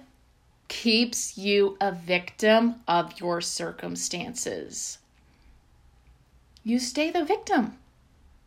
keeps 0.68 1.38
you 1.38 1.76
a 1.80 1.92
victim 1.92 2.76
of 2.86 3.18
your 3.20 3.40
circumstances. 3.40 4.98
You 6.62 6.78
stay 6.78 7.10
the 7.10 7.24
victim 7.24 7.78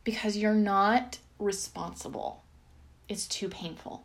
because 0.04 0.38
you're 0.38 0.54
not 0.54 1.17
responsible. 1.39 2.43
It's 3.10 3.27
too 3.27 3.49
painful. 3.49 4.04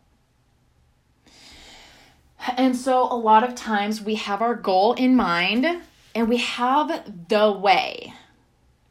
And 2.55 2.75
so, 2.75 3.03
a 3.03 3.15
lot 3.15 3.43
of 3.43 3.55
times 3.55 4.01
we 4.01 4.15
have 4.15 4.41
our 4.41 4.55
goal 4.55 4.93
in 4.93 5.15
mind 5.15 5.81
and 6.17 6.27
we 6.27 6.37
have 6.37 7.27
the 7.27 7.51
way, 7.51 8.11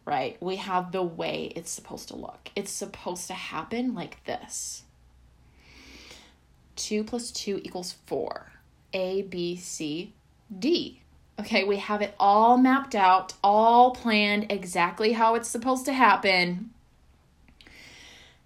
right? 0.05 0.37
We 0.41 0.57
have 0.57 0.93
the 0.93 1.03
way 1.03 1.53
it's 1.57 1.73
supposed 1.73 2.07
to 2.09 2.17
look. 2.17 2.51
It's 2.55 2.71
supposed 2.71 3.27
to 3.27 3.35
happen 3.35 3.97
like 3.97 4.25
this 4.27 4.85
2 6.77 7.03
plus 7.03 7.33
2 7.33 7.62
equals 7.65 7.97
4. 8.07 8.53
A, 8.93 9.23
B, 9.23 9.57
C, 9.57 10.15
D. 10.57 11.03
Okay, 11.41 11.65
we 11.65 11.79
have 11.79 12.01
it 12.01 12.15
all 12.21 12.59
mapped 12.59 12.95
out, 12.95 13.35
all 13.43 13.91
planned 13.91 14.47
exactly 14.49 15.11
how 15.11 15.35
it's 15.35 15.49
supposed 15.49 15.85
to 15.87 15.93
happen. 15.93 16.71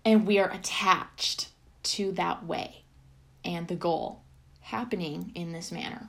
And 0.06 0.26
we 0.26 0.38
are 0.38 0.50
attached 0.50 1.50
to 1.82 2.12
that 2.12 2.46
way 2.46 2.84
and 3.44 3.68
the 3.68 3.76
goal 3.76 4.22
happening 4.62 5.32
in 5.34 5.52
this 5.52 5.70
manner. 5.70 6.08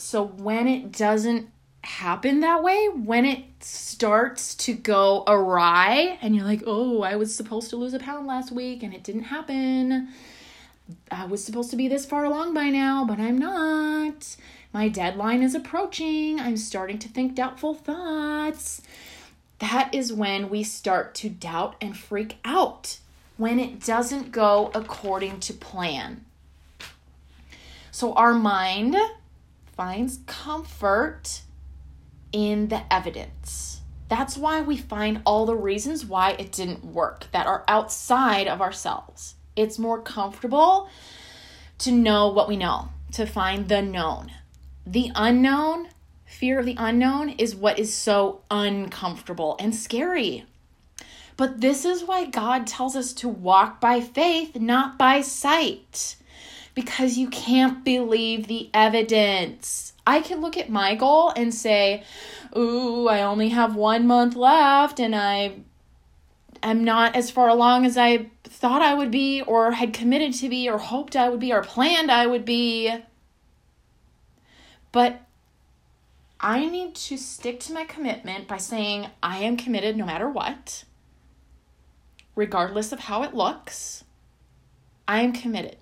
So 0.00 0.24
when 0.24 0.66
it 0.66 0.92
doesn't 0.92 1.50
happen 1.82 2.40
that 2.40 2.62
way, 2.62 2.88
when 2.88 3.26
it 3.26 3.44
starts 3.60 4.54
to 4.54 4.72
go 4.72 5.24
awry 5.26 6.18
and 6.22 6.34
you're 6.34 6.46
like, 6.46 6.62
oh, 6.66 7.02
I 7.02 7.16
was 7.16 7.34
supposed 7.34 7.68
to 7.68 7.76
lose 7.76 7.92
a 7.92 7.98
pound 7.98 8.26
last 8.26 8.50
week 8.50 8.82
and 8.82 8.94
it 8.94 9.04
didn't 9.04 9.24
happen. 9.24 10.08
I 11.10 11.26
was 11.26 11.44
supposed 11.44 11.70
to 11.72 11.76
be 11.76 11.86
this 11.86 12.06
far 12.06 12.24
along 12.24 12.54
by 12.54 12.70
now, 12.70 13.04
but 13.04 13.20
I'm 13.20 13.36
not. 13.36 14.36
My 14.72 14.88
deadline 14.88 15.42
is 15.42 15.54
approaching. 15.54 16.40
I'm 16.40 16.56
starting 16.56 16.98
to 17.00 17.08
think 17.08 17.34
doubtful 17.34 17.74
thoughts. 17.74 18.80
That 19.58 19.94
is 19.94 20.14
when 20.14 20.48
we 20.48 20.62
start 20.62 21.14
to 21.16 21.28
doubt 21.28 21.76
and 21.78 21.94
freak 21.94 22.38
out 22.42 22.98
when 23.36 23.60
it 23.60 23.84
doesn't 23.84 24.32
go 24.32 24.70
according 24.74 25.40
to 25.40 25.52
plan. 25.52 26.24
So 27.90 28.14
our 28.14 28.32
mind 28.32 28.96
finds 29.80 30.18
comfort 30.26 31.40
in 32.32 32.68
the 32.68 32.82
evidence. 32.92 33.80
That's 34.10 34.36
why 34.36 34.60
we 34.60 34.76
find 34.76 35.22
all 35.24 35.46
the 35.46 35.56
reasons 35.56 36.04
why 36.04 36.32
it 36.32 36.52
didn't 36.52 36.84
work 36.84 37.28
that 37.32 37.46
are 37.46 37.64
outside 37.66 38.46
of 38.46 38.60
ourselves. 38.60 39.36
It's 39.56 39.78
more 39.78 40.02
comfortable 40.02 40.90
to 41.78 41.92
know 41.92 42.28
what 42.28 42.46
we 42.46 42.58
know, 42.58 42.90
to 43.12 43.24
find 43.24 43.70
the 43.70 43.80
known. 43.80 44.30
The 44.84 45.12
unknown, 45.14 45.88
fear 46.26 46.58
of 46.58 46.66
the 46.66 46.76
unknown, 46.76 47.30
is 47.30 47.56
what 47.56 47.78
is 47.78 47.94
so 47.94 48.42
uncomfortable 48.50 49.56
and 49.58 49.74
scary. 49.74 50.44
But 51.38 51.62
this 51.62 51.86
is 51.86 52.04
why 52.04 52.26
God 52.26 52.66
tells 52.66 52.94
us 52.96 53.14
to 53.14 53.30
walk 53.30 53.80
by 53.80 54.02
faith, 54.02 54.56
not 54.56 54.98
by 54.98 55.22
sight 55.22 56.16
because 56.80 57.18
you 57.18 57.28
can't 57.28 57.84
believe 57.84 58.46
the 58.46 58.70
evidence. 58.72 59.92
I 60.06 60.20
can 60.22 60.40
look 60.40 60.56
at 60.56 60.70
my 60.70 60.94
goal 60.94 61.30
and 61.36 61.54
say, 61.54 62.04
"Ooh, 62.56 63.06
I 63.06 63.20
only 63.20 63.50
have 63.50 63.76
1 63.76 64.06
month 64.06 64.34
left 64.34 64.98
and 64.98 65.14
I 65.14 65.56
am 66.62 66.82
not 66.82 67.14
as 67.14 67.30
far 67.30 67.48
along 67.48 67.84
as 67.84 67.98
I 67.98 68.30
thought 68.44 68.80
I 68.80 68.94
would 68.94 69.10
be 69.10 69.42
or 69.42 69.72
had 69.72 69.92
committed 69.92 70.32
to 70.34 70.48
be 70.48 70.70
or 70.70 70.78
hoped 70.78 71.16
I 71.16 71.28
would 71.28 71.40
be 71.40 71.52
or 71.52 71.62
planned 71.62 72.10
I 72.10 72.26
would 72.26 72.46
be." 72.46 72.90
But 74.90 75.20
I 76.40 76.64
need 76.64 76.94
to 76.94 77.18
stick 77.18 77.60
to 77.60 77.74
my 77.74 77.84
commitment 77.84 78.48
by 78.48 78.56
saying 78.56 79.08
I 79.22 79.38
am 79.38 79.58
committed 79.58 79.98
no 79.98 80.06
matter 80.06 80.30
what, 80.30 80.84
regardless 82.34 82.90
of 82.90 83.00
how 83.00 83.22
it 83.22 83.34
looks. 83.34 84.04
I 85.06 85.20
am 85.20 85.32
committed. 85.32 85.76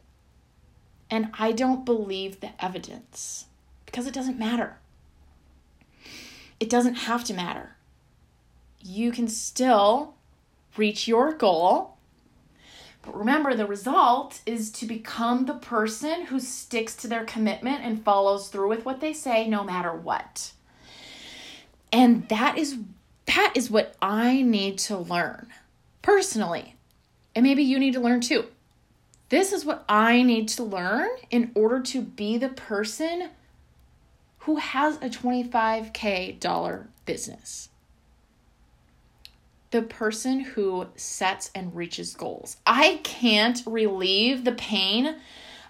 And 1.11 1.31
I 1.39 1.53
don't 1.53 1.85
believe 1.85 2.41
the 2.41 2.51
evidence 2.63 3.47
because 3.87 4.07
it 4.07 4.15
doesn't 4.15 4.39
matter. 4.39 4.79
It 6.61 6.69
doesn't 6.69 6.95
have 6.95 7.25
to 7.25 7.35
matter. 7.35 7.77
You 8.81 9.13
can 9.13 9.29
still 9.29 10.15
reach 10.77 11.09
your 11.09 11.33
goal. 11.33 11.97
But 13.03 13.17
remember, 13.17 13.55
the 13.55 13.67
result 13.67 14.41
is 14.45 14.71
to 14.73 14.87
become 14.87 15.47
the 15.47 15.55
person 15.55 16.27
who 16.27 16.41
sticks 16.41 16.95
to 16.97 17.09
their 17.09 17.25
commitment 17.25 17.83
and 17.83 18.05
follows 18.05 18.49
through 18.49 18.69
with 18.69 18.85
what 18.85 19.01
they 19.01 19.13
say 19.13 19.49
no 19.49 19.65
matter 19.65 19.93
what. 19.93 20.53
And 21.93 22.29
that 22.29 22.59
is 22.59 22.79
that 23.27 23.53
is 23.55 23.71
what 23.71 23.95
I 24.01 24.43
need 24.43 24.79
to 24.81 24.97
learn 24.97 25.49
personally. 26.03 26.75
And 27.35 27.45
maybe 27.45 27.63
you 27.63 27.79
need 27.79 27.95
to 27.95 28.01
learn 28.01 28.21
too. 28.21 28.47
This 29.29 29.53
is 29.53 29.65
what 29.65 29.85
I 29.89 30.23
need 30.23 30.49
to 30.51 30.63
learn 30.63 31.09
in 31.31 31.51
order 31.55 31.81
to 31.81 32.01
be 32.01 32.39
the 32.39 32.49
person 32.49 33.29
who 34.39 34.57
has 34.57 34.97
a 34.97 35.11
25k 35.11 36.41
dollar 36.41 36.89
business. 37.05 37.69
The 39.71 39.83
person 39.83 40.41
who 40.41 40.87
sets 40.97 41.51
and 41.55 41.77
reaches 41.77 42.15
goals. 42.15 42.57
I 42.67 43.01
can't 43.03 43.63
relieve 43.67 44.45
the 44.45 44.53
pain 44.53 45.17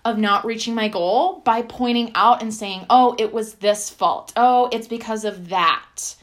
of 0.05 0.19
not 0.19 0.45
reaching 0.45 0.77
my 0.77 0.87
goal 0.87 1.41
by 1.41 1.63
pointing 1.63 2.13
out 2.15 2.41
and 2.41 2.55
saying, 2.55 2.87
"Oh, 2.89 3.17
it 3.19 3.33
was 3.33 3.55
this 3.55 3.91
fault. 3.91 4.33
Oh, 4.37 4.69
it's 4.71 4.87
because 4.87 5.25
of 5.25 5.49
that." 5.49 6.15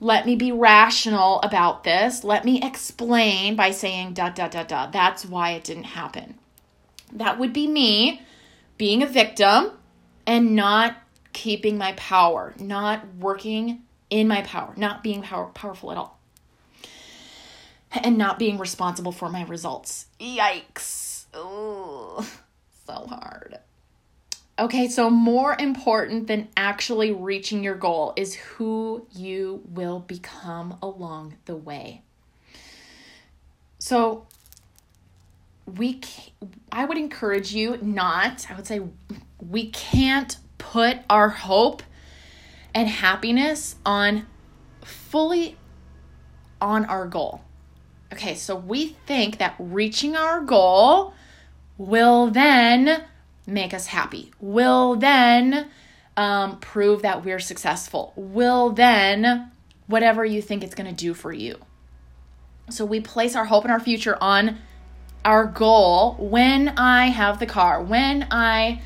Let 0.00 0.24
me 0.24 0.34
be 0.34 0.50
rational 0.50 1.42
about 1.42 1.84
this. 1.84 2.24
Let 2.24 2.46
me 2.46 2.62
explain 2.62 3.54
by 3.54 3.70
saying 3.70 4.14
da 4.14 4.30
da 4.30 4.48
da 4.48 4.62
da. 4.62 4.86
That's 4.86 5.26
why 5.26 5.50
it 5.50 5.64
didn't 5.64 5.84
happen. 5.84 6.38
That 7.14 7.38
would 7.38 7.52
be 7.52 7.66
me 7.66 8.22
being 8.76 9.02
a 9.02 9.06
victim 9.06 9.70
and 10.26 10.56
not 10.56 10.96
keeping 11.32 11.78
my 11.78 11.92
power, 11.92 12.54
not 12.58 13.06
working 13.18 13.82
in 14.10 14.28
my 14.28 14.42
power, 14.42 14.74
not 14.76 15.02
being 15.02 15.22
power, 15.22 15.46
powerful 15.46 15.90
at 15.92 15.96
all, 15.96 16.18
and 17.92 18.18
not 18.18 18.38
being 18.38 18.58
responsible 18.58 19.12
for 19.12 19.28
my 19.28 19.44
results. 19.44 20.06
Yikes. 20.20 21.24
Ooh, 21.36 22.24
so 22.86 23.06
hard. 23.06 23.58
Okay, 24.56 24.88
so 24.88 25.10
more 25.10 25.56
important 25.58 26.28
than 26.28 26.48
actually 26.56 27.10
reaching 27.10 27.64
your 27.64 27.74
goal 27.74 28.12
is 28.16 28.34
who 28.34 29.04
you 29.12 29.62
will 29.68 29.98
become 29.98 30.78
along 30.80 31.34
the 31.46 31.56
way. 31.56 32.02
So, 33.80 34.26
we 35.66 36.00
I 36.70 36.84
would 36.84 36.98
encourage 36.98 37.54
you 37.54 37.78
not, 37.80 38.46
I 38.50 38.54
would 38.54 38.66
say 38.66 38.80
we 39.40 39.70
can't 39.70 40.36
put 40.58 40.98
our 41.08 41.28
hope 41.28 41.82
and 42.74 42.88
happiness 42.88 43.76
on 43.84 44.26
fully 44.82 45.56
on 46.60 46.84
our 46.86 47.06
goal. 47.06 47.42
Okay, 48.12 48.34
so 48.34 48.54
we 48.54 48.96
think 49.06 49.38
that 49.38 49.54
reaching 49.58 50.16
our 50.16 50.40
goal 50.40 51.14
will 51.78 52.30
then 52.30 53.04
make 53.46 53.74
us 53.74 53.86
happy, 53.86 54.32
will 54.40 54.96
then 54.96 55.68
um, 56.16 56.58
prove 56.60 57.02
that 57.02 57.24
we're 57.24 57.40
successful, 57.40 58.12
will 58.16 58.70
then 58.70 59.50
whatever 59.86 60.24
you 60.24 60.40
think 60.40 60.62
it's 60.62 60.74
going 60.74 60.88
to 60.88 60.94
do 60.94 61.12
for 61.12 61.32
you. 61.32 61.58
So 62.70 62.84
we 62.84 63.00
place 63.00 63.36
our 63.36 63.44
hope 63.44 63.64
and 63.64 63.72
our 63.72 63.80
future 63.80 64.16
on 64.20 64.58
our 65.24 65.46
goal 65.46 66.14
when 66.18 66.70
I 66.70 67.06
have 67.06 67.38
the 67.38 67.46
car, 67.46 67.82
when 67.82 68.26
I 68.30 68.82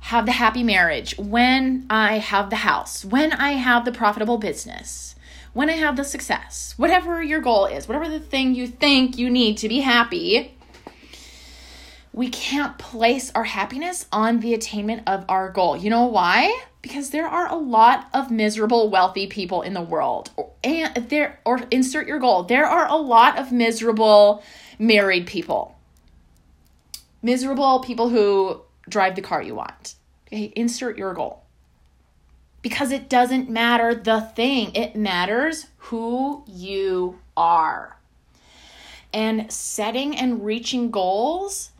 have 0.00 0.26
the 0.26 0.32
happy 0.32 0.62
marriage, 0.62 1.16
when 1.18 1.86
I 1.90 2.18
have 2.18 2.50
the 2.50 2.56
house, 2.56 3.04
when 3.04 3.32
I 3.32 3.52
have 3.52 3.84
the 3.84 3.92
profitable 3.92 4.38
business, 4.38 5.14
when 5.52 5.70
I 5.70 5.74
have 5.74 5.96
the 5.96 6.04
success, 6.04 6.74
whatever 6.76 7.22
your 7.22 7.40
goal 7.40 7.66
is, 7.66 7.88
whatever 7.88 8.08
the 8.08 8.20
thing 8.20 8.54
you 8.54 8.66
think 8.66 9.18
you 9.18 9.30
need 9.30 9.58
to 9.58 9.68
be 9.68 9.80
happy, 9.80 10.56
we 12.12 12.28
can't 12.30 12.78
place 12.78 13.30
our 13.34 13.44
happiness 13.44 14.06
on 14.10 14.40
the 14.40 14.54
attainment 14.54 15.02
of 15.06 15.24
our 15.28 15.50
goal. 15.50 15.76
You 15.76 15.90
know 15.90 16.06
why? 16.06 16.62
Because 16.80 17.10
there 17.10 17.26
are 17.26 17.48
a 17.48 17.56
lot 17.56 18.08
of 18.14 18.30
miserable 18.30 18.88
wealthy 18.88 19.26
people 19.26 19.62
in 19.62 19.74
the 19.74 19.82
world. 19.82 20.30
And 20.64 21.08
there 21.10 21.40
or 21.44 21.60
insert 21.70 22.06
your 22.06 22.18
goal. 22.18 22.44
There 22.44 22.64
are 22.64 22.88
a 22.88 22.96
lot 22.96 23.38
of 23.38 23.52
miserable 23.52 24.42
married 24.78 25.26
people. 25.26 25.75
Miserable 27.26 27.80
people 27.80 28.08
who 28.08 28.60
drive 28.88 29.16
the 29.16 29.20
car 29.20 29.42
you 29.42 29.56
want. 29.56 29.96
Okay, 30.28 30.52
insert 30.54 30.96
your 30.96 31.12
goal. 31.12 31.42
Because 32.62 32.92
it 32.92 33.08
doesn't 33.08 33.50
matter 33.50 33.96
the 33.96 34.20
thing, 34.20 34.72
it 34.76 34.94
matters 34.94 35.66
who 35.76 36.44
you 36.46 37.18
are. 37.36 37.98
And 39.12 39.50
setting 39.50 40.16
and 40.16 40.44
reaching 40.44 40.92
goals 40.92 41.72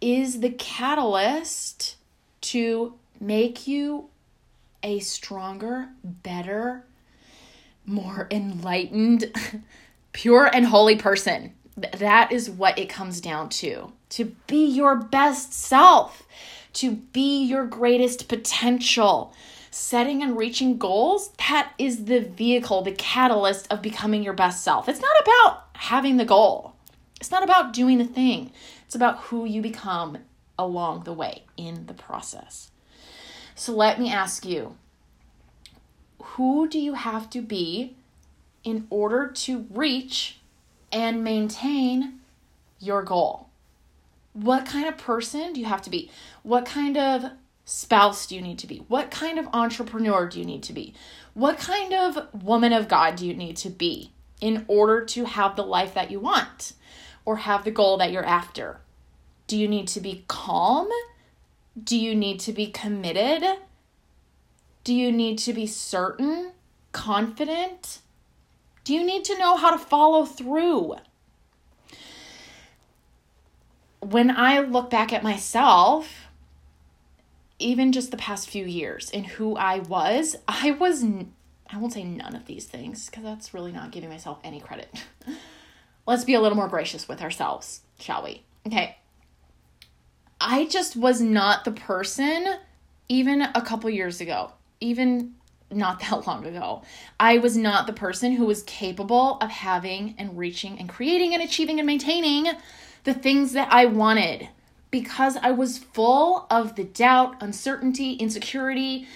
is 0.00 0.38
the 0.38 0.50
catalyst 0.50 1.96
to 2.42 2.94
make 3.18 3.66
you 3.66 4.08
a 4.84 5.00
stronger, 5.00 5.88
better, 6.04 6.84
more 7.84 8.28
enlightened, 8.30 9.36
pure, 10.12 10.46
and 10.46 10.66
holy 10.66 10.94
person. 10.94 11.54
That 11.76 12.30
is 12.30 12.48
what 12.48 12.78
it 12.78 12.88
comes 12.88 13.20
down 13.20 13.48
to. 13.48 13.92
To 14.12 14.26
be 14.46 14.66
your 14.66 14.96
best 14.96 15.54
self, 15.54 16.26
to 16.74 16.92
be 16.92 17.42
your 17.44 17.64
greatest 17.64 18.28
potential. 18.28 19.32
Setting 19.70 20.22
and 20.22 20.36
reaching 20.36 20.76
goals, 20.76 21.30
that 21.48 21.72
is 21.78 22.04
the 22.04 22.20
vehicle, 22.20 22.82
the 22.82 22.92
catalyst 22.92 23.66
of 23.72 23.80
becoming 23.80 24.22
your 24.22 24.34
best 24.34 24.62
self. 24.62 24.86
It's 24.86 25.00
not 25.00 25.16
about 25.22 25.64
having 25.72 26.18
the 26.18 26.26
goal, 26.26 26.74
it's 27.20 27.30
not 27.30 27.42
about 27.42 27.72
doing 27.72 27.96
the 27.96 28.04
thing. 28.04 28.52
It's 28.84 28.94
about 28.94 29.20
who 29.20 29.46
you 29.46 29.62
become 29.62 30.18
along 30.58 31.04
the 31.04 31.14
way 31.14 31.44
in 31.56 31.86
the 31.86 31.94
process. 31.94 32.70
So 33.54 33.72
let 33.72 33.98
me 33.98 34.12
ask 34.12 34.44
you 34.44 34.76
who 36.22 36.68
do 36.68 36.78
you 36.78 36.92
have 36.94 37.30
to 37.30 37.40
be 37.40 37.96
in 38.62 38.86
order 38.90 39.26
to 39.26 39.64
reach 39.70 40.40
and 40.92 41.24
maintain 41.24 42.20
your 42.78 43.02
goal? 43.02 43.48
What 44.32 44.66
kind 44.66 44.88
of 44.88 44.96
person 44.96 45.52
do 45.52 45.60
you 45.60 45.66
have 45.66 45.82
to 45.82 45.90
be? 45.90 46.10
What 46.42 46.64
kind 46.64 46.96
of 46.96 47.32
spouse 47.64 48.26
do 48.26 48.34
you 48.34 48.42
need 48.42 48.58
to 48.60 48.66
be? 48.66 48.78
What 48.88 49.10
kind 49.10 49.38
of 49.38 49.48
entrepreneur 49.52 50.26
do 50.26 50.38
you 50.38 50.44
need 50.44 50.62
to 50.64 50.72
be? 50.72 50.94
What 51.34 51.58
kind 51.58 51.92
of 51.92 52.28
woman 52.42 52.72
of 52.72 52.88
God 52.88 53.16
do 53.16 53.26
you 53.26 53.34
need 53.34 53.56
to 53.58 53.70
be 53.70 54.12
in 54.40 54.64
order 54.68 55.04
to 55.04 55.24
have 55.24 55.56
the 55.56 55.62
life 55.62 55.94
that 55.94 56.10
you 56.10 56.18
want 56.18 56.72
or 57.24 57.36
have 57.36 57.64
the 57.64 57.70
goal 57.70 57.98
that 57.98 58.10
you're 58.10 58.24
after? 58.24 58.80
Do 59.46 59.56
you 59.56 59.68
need 59.68 59.88
to 59.88 60.00
be 60.00 60.24
calm? 60.28 60.88
Do 61.82 61.96
you 61.96 62.14
need 62.14 62.40
to 62.40 62.52
be 62.52 62.66
committed? 62.66 63.44
Do 64.84 64.94
you 64.94 65.12
need 65.12 65.38
to 65.40 65.52
be 65.52 65.66
certain, 65.66 66.52
confident? 66.92 68.00
Do 68.84 68.94
you 68.94 69.04
need 69.04 69.24
to 69.26 69.38
know 69.38 69.56
how 69.56 69.70
to 69.70 69.78
follow 69.78 70.24
through? 70.24 70.96
When 74.02 74.30
I 74.30 74.60
look 74.60 74.90
back 74.90 75.12
at 75.12 75.22
myself, 75.22 76.26
even 77.58 77.92
just 77.92 78.10
the 78.10 78.16
past 78.16 78.50
few 78.50 78.64
years 78.64 79.10
and 79.14 79.26
who 79.26 79.56
I 79.56 79.78
was, 79.78 80.36
I 80.48 80.72
was, 80.72 81.04
I 81.04 81.78
won't 81.78 81.92
say 81.92 82.04
none 82.04 82.34
of 82.34 82.46
these 82.46 82.66
things 82.66 83.06
because 83.06 83.22
that's 83.22 83.54
really 83.54 83.72
not 83.72 83.92
giving 83.92 84.10
myself 84.10 84.38
any 84.42 84.60
credit. 84.60 85.04
Let's 86.06 86.24
be 86.24 86.34
a 86.34 86.40
little 86.40 86.56
more 86.56 86.68
gracious 86.68 87.06
with 87.06 87.22
ourselves, 87.22 87.82
shall 88.00 88.24
we? 88.24 88.42
Okay. 88.66 88.96
I 90.40 90.66
just 90.66 90.96
was 90.96 91.20
not 91.20 91.64
the 91.64 91.70
person 91.70 92.46
even 93.08 93.42
a 93.42 93.62
couple 93.62 93.88
years 93.88 94.20
ago, 94.20 94.50
even 94.80 95.34
not 95.70 96.00
that 96.10 96.26
long 96.26 96.44
ago. 96.44 96.82
I 97.20 97.38
was 97.38 97.56
not 97.56 97.86
the 97.86 97.92
person 97.92 98.32
who 98.32 98.46
was 98.46 98.64
capable 98.64 99.38
of 99.40 99.50
having 99.50 100.16
and 100.18 100.36
reaching 100.36 100.78
and 100.78 100.88
creating 100.88 101.34
and 101.34 101.42
achieving 101.42 101.78
and 101.78 101.86
maintaining 101.86 102.48
the 103.04 103.14
things 103.14 103.52
that 103.52 103.68
I 103.70 103.86
wanted 103.86 104.48
because 104.90 105.36
I 105.38 105.50
was 105.50 105.78
full 105.78 106.46
of 106.50 106.76
the 106.76 106.84
doubt, 106.84 107.42
uncertainty, 107.42 108.12
insecurity, 108.14 109.08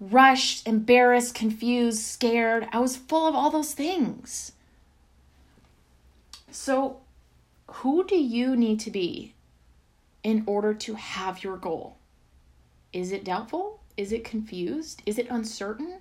rushed, 0.00 0.66
embarrassed, 0.66 1.34
confused, 1.34 2.00
scared. 2.02 2.66
I 2.72 2.80
was 2.80 2.96
full 2.96 3.26
of 3.26 3.34
all 3.34 3.50
those 3.50 3.74
things. 3.74 4.52
So, 6.50 7.00
who 7.68 8.04
do 8.06 8.16
you 8.16 8.56
need 8.56 8.80
to 8.80 8.90
be 8.90 9.34
in 10.22 10.42
order 10.46 10.72
to 10.74 10.94
have 10.94 11.44
your 11.44 11.56
goal? 11.56 11.98
Is 12.92 13.12
it 13.12 13.24
doubtful? 13.24 13.80
Is 13.96 14.12
it 14.12 14.24
confused? 14.24 15.02
Is 15.04 15.18
it 15.18 15.28
uncertain? 15.28 15.98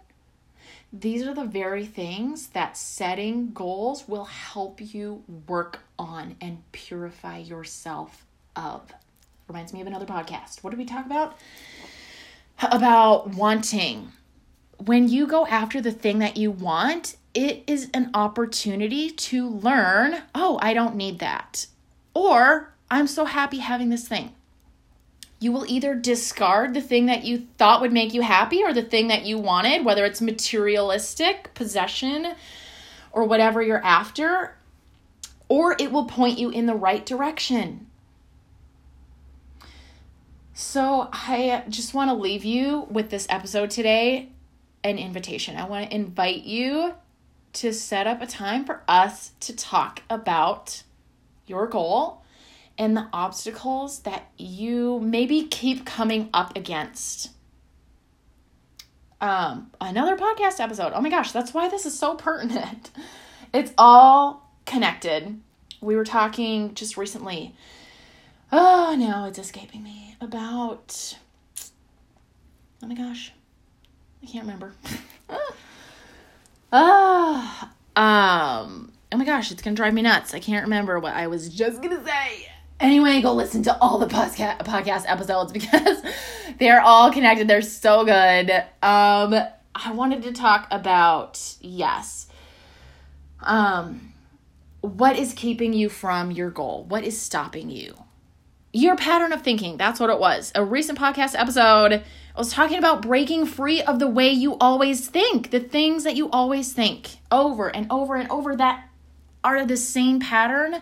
These 0.99 1.27
are 1.27 1.33
the 1.33 1.45
very 1.45 1.85
things 1.85 2.47
that 2.47 2.75
setting 2.75 3.51
goals 3.51 4.07
will 4.07 4.25
help 4.25 4.79
you 4.81 5.23
work 5.47 5.79
on 5.99 6.35
and 6.41 6.63
purify 6.71 7.37
yourself 7.37 8.25
of. 8.55 8.91
Reminds 9.47 9.73
me 9.73 9.81
of 9.81 9.87
another 9.87 10.07
podcast. 10.07 10.63
What 10.63 10.71
did 10.71 10.79
we 10.79 10.85
talk 10.85 11.05
about? 11.05 11.37
About 12.63 13.29
wanting. 13.35 14.11
When 14.77 15.07
you 15.07 15.27
go 15.27 15.45
after 15.45 15.81
the 15.81 15.91
thing 15.91 16.17
that 16.19 16.35
you 16.35 16.49
want, 16.49 17.15
it 17.35 17.63
is 17.67 17.91
an 17.93 18.09
opportunity 18.15 19.11
to 19.11 19.47
learn 19.47 20.23
oh, 20.33 20.57
I 20.63 20.73
don't 20.73 20.95
need 20.95 21.19
that. 21.19 21.67
Or 22.15 22.73
I'm 22.89 23.05
so 23.05 23.25
happy 23.25 23.59
having 23.59 23.89
this 23.89 24.07
thing. 24.07 24.33
You 25.39 25.51
will 25.51 25.65
either 25.67 25.93
discard 25.93 26.73
the 26.73 26.81
thing 26.81 27.05
that 27.05 27.23
you 27.23 27.47
thought 27.57 27.81
would 27.81 27.93
make 27.93 28.13
you 28.13 28.21
happy 28.21 28.63
or 28.63 28.73
the 28.73 28.81
thing 28.81 29.07
that 29.07 29.25
you 29.25 29.37
wanted, 29.37 29.85
whether 29.85 30.03
it's 30.03 30.21
materialistic, 30.21 31.53
possession, 31.53 32.33
or 33.11 33.23
whatever 33.23 33.61
you're 33.61 33.83
after, 33.83 34.55
or 35.47 35.75
it 35.79 35.91
will 35.91 36.05
point 36.05 36.39
you 36.39 36.49
in 36.49 36.65
the 36.65 36.75
right 36.75 37.05
direction. 37.05 37.87
So, 40.53 41.09
I 41.13 41.63
just 41.69 41.93
want 41.93 42.09
to 42.09 42.15
leave 42.15 42.43
you 42.43 42.87
with 42.89 43.11
this 43.11 43.27
episode 43.29 43.69
today 43.69 44.29
an 44.83 44.97
invitation. 44.97 45.55
I 45.55 45.67
want 45.67 45.89
to 45.89 45.95
invite 45.95 46.43
you 46.43 46.95
to 47.53 47.73
set 47.73 48.07
up 48.07 48.21
a 48.21 48.27
time 48.27 48.65
for 48.65 48.81
us 48.87 49.31
to 49.41 49.55
talk 49.55 50.01
about 50.09 50.83
your 51.45 51.67
goal 51.67 52.23
and 52.77 52.95
the 52.95 53.07
obstacles 53.11 53.99
that 53.99 54.29
you 54.37 54.99
maybe 54.99 55.43
keep 55.43 55.85
coming 55.85 56.29
up 56.33 56.55
against. 56.55 57.31
Um, 59.19 59.71
another 59.81 60.15
podcast 60.15 60.59
episode. 60.59 60.91
Oh 60.93 61.01
my 61.01 61.09
gosh, 61.09 61.31
that's 61.31 61.53
why 61.53 61.69
this 61.69 61.85
is 61.85 61.97
so 61.97 62.15
pertinent. 62.15 62.91
It's 63.53 63.71
all 63.77 64.51
connected. 64.65 65.39
We 65.79 65.95
were 65.95 66.03
talking 66.03 66.73
just 66.73 66.97
recently. 66.97 67.55
Oh, 68.51 68.93
now 68.99 69.23
it's 69.23 69.39
escaping 69.39 69.81
me 69.83 70.17
about. 70.19 71.15
Oh 72.83 72.87
my 72.87 72.93
gosh, 72.93 73.31
I 74.21 74.25
can't 74.25 74.43
remember. 74.43 74.73
Ah, 76.71 77.71
um. 77.95 78.91
Oh 79.11 79.17
my 79.17 79.23
gosh, 79.23 79.51
it's 79.51 79.61
gonna 79.61 79.75
drive 79.75 79.93
me 79.93 80.01
nuts. 80.01 80.33
I 80.33 80.39
can't 80.39 80.65
remember 80.65 80.99
what 80.99 81.13
I 81.13 81.27
was 81.27 81.47
just 81.47 81.81
gonna 81.81 82.03
say. 82.05 82.49
Anyway, 82.79 83.21
go 83.21 83.33
listen 83.33 83.63
to 83.63 83.75
all 83.81 83.97
the 83.97 84.05
podcast 84.05 84.59
podcast 84.59 85.05
episodes 85.07 85.51
because 85.53 86.01
they're 86.59 86.81
all 86.81 87.11
connected. 87.11 87.47
They're 87.47 87.61
so 87.61 88.05
good. 88.05 88.51
Um, 88.83 89.33
I 89.73 89.91
wanted 89.93 90.23
to 90.23 90.31
talk 90.31 90.67
about 90.69 91.55
yes. 91.61 92.27
Um, 93.41 94.13
what 94.81 95.17
is 95.17 95.33
keeping 95.33 95.73
you 95.73 95.89
from 95.89 96.31
your 96.31 96.51
goal? 96.51 96.85
What 96.85 97.03
is 97.03 97.19
stopping 97.19 97.69
you? 97.69 97.95
Your 98.73 98.95
pattern 98.95 99.33
of 99.33 99.41
thinking. 99.41 99.77
That's 99.77 99.99
what 99.99 100.09
it 100.09 100.19
was. 100.19 100.51
A 100.53 100.63
recent 100.63 100.99
podcast 100.99 101.39
episode. 101.39 101.93
I 101.93 102.39
was 102.39 102.53
talking 102.53 102.77
about 102.77 103.01
breaking 103.01 103.47
free 103.47 103.81
of 103.81 103.97
the 103.97 104.07
way 104.07 104.29
you 104.29 104.55
always 104.59 105.07
think, 105.07 105.49
the 105.49 105.59
things 105.59 106.03
that 106.03 106.15
you 106.15 106.29
always 106.29 106.73
think 106.73 107.17
over 107.31 107.75
and 107.75 107.87
over 107.91 108.15
and 108.15 108.29
over 108.29 108.55
that 108.55 108.87
are 109.43 109.65
the 109.65 109.77
same 109.77 110.19
pattern 110.19 110.81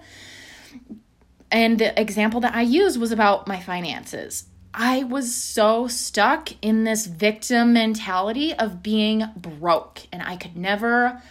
and 1.51 1.79
the 1.79 1.99
example 1.99 2.39
that 2.41 2.55
I 2.55 2.61
used 2.61 2.99
was 2.99 3.11
about 3.11 3.47
my 3.47 3.59
finances. 3.59 4.45
I 4.73 5.03
was 5.03 5.33
so 5.33 5.87
stuck 5.87 6.49
in 6.61 6.83
this 6.83 7.05
victim 7.05 7.71
mentality 7.73 8.53
of 8.53 8.83
being 8.83 9.25
broke, 9.37 10.01
and 10.11 10.21
I 10.21 10.35
could 10.35 10.57
never 10.57 11.21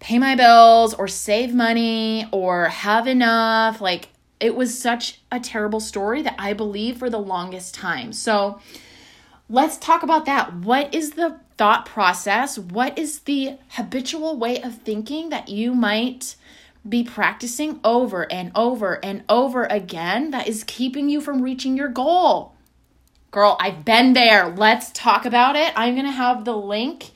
pay 0.00 0.18
my 0.18 0.34
bills 0.34 0.94
or 0.94 1.06
save 1.08 1.54
money 1.54 2.26
or 2.32 2.68
have 2.68 3.06
enough. 3.06 3.80
Like, 3.80 4.08
it 4.40 4.54
was 4.54 4.80
such 4.80 5.20
a 5.30 5.40
terrible 5.40 5.80
story 5.80 6.22
that 6.22 6.36
I 6.38 6.52
believed 6.52 6.98
for 6.98 7.10
the 7.10 7.18
longest 7.18 7.74
time. 7.74 8.12
So 8.12 8.60
let's 9.50 9.76
talk 9.76 10.02
about 10.02 10.24
that. 10.26 10.54
What 10.54 10.94
is 10.94 11.12
the 11.12 11.40
thought 11.58 11.84
process? 11.84 12.58
What 12.58 12.98
is 12.98 13.20
the 13.20 13.58
habitual 13.70 14.38
way 14.38 14.62
of 14.62 14.78
thinking 14.78 15.28
that 15.30 15.48
you 15.48 15.74
might 15.74 16.36
be 16.86 17.04
practicing 17.04 17.80
over 17.84 18.30
and 18.30 18.52
over 18.54 19.02
and 19.04 19.24
over 19.28 19.64
again 19.64 20.30
that 20.30 20.48
is 20.48 20.64
keeping 20.64 21.08
you 21.08 21.20
from 21.20 21.42
reaching 21.42 21.76
your 21.76 21.88
goal? 21.88 22.54
Girl, 23.30 23.56
I've 23.60 23.84
been 23.84 24.14
there. 24.14 24.48
Let's 24.48 24.90
talk 24.92 25.24
about 25.24 25.54
it. 25.54 25.72
I'm 25.76 25.94
going 25.94 26.06
to 26.06 26.12
have 26.12 26.44
the 26.44 26.56
link 26.56 27.10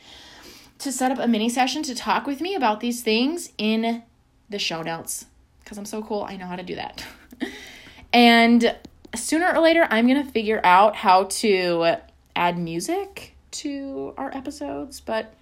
to 0.79 0.93
set 0.93 1.11
up 1.11 1.19
a 1.19 1.27
mini 1.27 1.49
session 1.49 1.83
to 1.85 1.95
talk 1.95 2.27
with 2.27 2.41
me 2.41 2.55
about 2.55 2.81
these 2.81 3.03
things 3.03 3.51
in 3.57 4.03
the 4.51 4.59
show 4.59 4.83
notes 4.83 5.27
because 5.61 5.79
I'm 5.79 5.85
so 5.85 6.03
cool. 6.03 6.23
I 6.23 6.37
know 6.37 6.47
how 6.47 6.57
to 6.57 6.63
do 6.63 6.75
that. 6.75 7.05
and 8.13 8.77
sooner 9.15 9.53
or 9.55 9.61
later, 9.61 9.87
I'm 9.91 10.07
going 10.07 10.23
to 10.23 10.31
figure 10.31 10.61
out 10.65 10.97
how 10.97 11.25
to 11.25 11.97
add 12.37 12.59
music 12.59 13.35
to 13.53 14.15
our 14.19 14.35
episodes. 14.35 15.01
But 15.01 15.35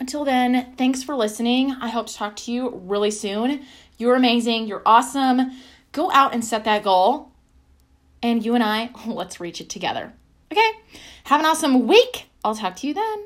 until 0.00 0.24
then, 0.24 0.74
thanks 0.76 1.02
for 1.02 1.14
listening. 1.14 1.72
I 1.72 1.88
hope 1.88 2.06
to 2.06 2.14
talk 2.14 2.36
to 2.36 2.52
you 2.52 2.70
really 2.84 3.10
soon. 3.10 3.64
You're 3.98 4.16
amazing. 4.16 4.66
You're 4.66 4.82
awesome. 4.84 5.52
Go 5.92 6.10
out 6.10 6.34
and 6.34 6.44
set 6.44 6.64
that 6.64 6.82
goal. 6.82 7.30
And 8.22 8.44
you 8.44 8.54
and 8.54 8.64
I, 8.64 8.90
let's 9.06 9.40
reach 9.40 9.60
it 9.60 9.68
together. 9.68 10.12
Okay? 10.52 10.70
Have 11.24 11.40
an 11.40 11.46
awesome 11.46 11.86
week. 11.86 12.28
I'll 12.44 12.54
talk 12.54 12.76
to 12.76 12.86
you 12.86 12.94
then. 12.94 13.24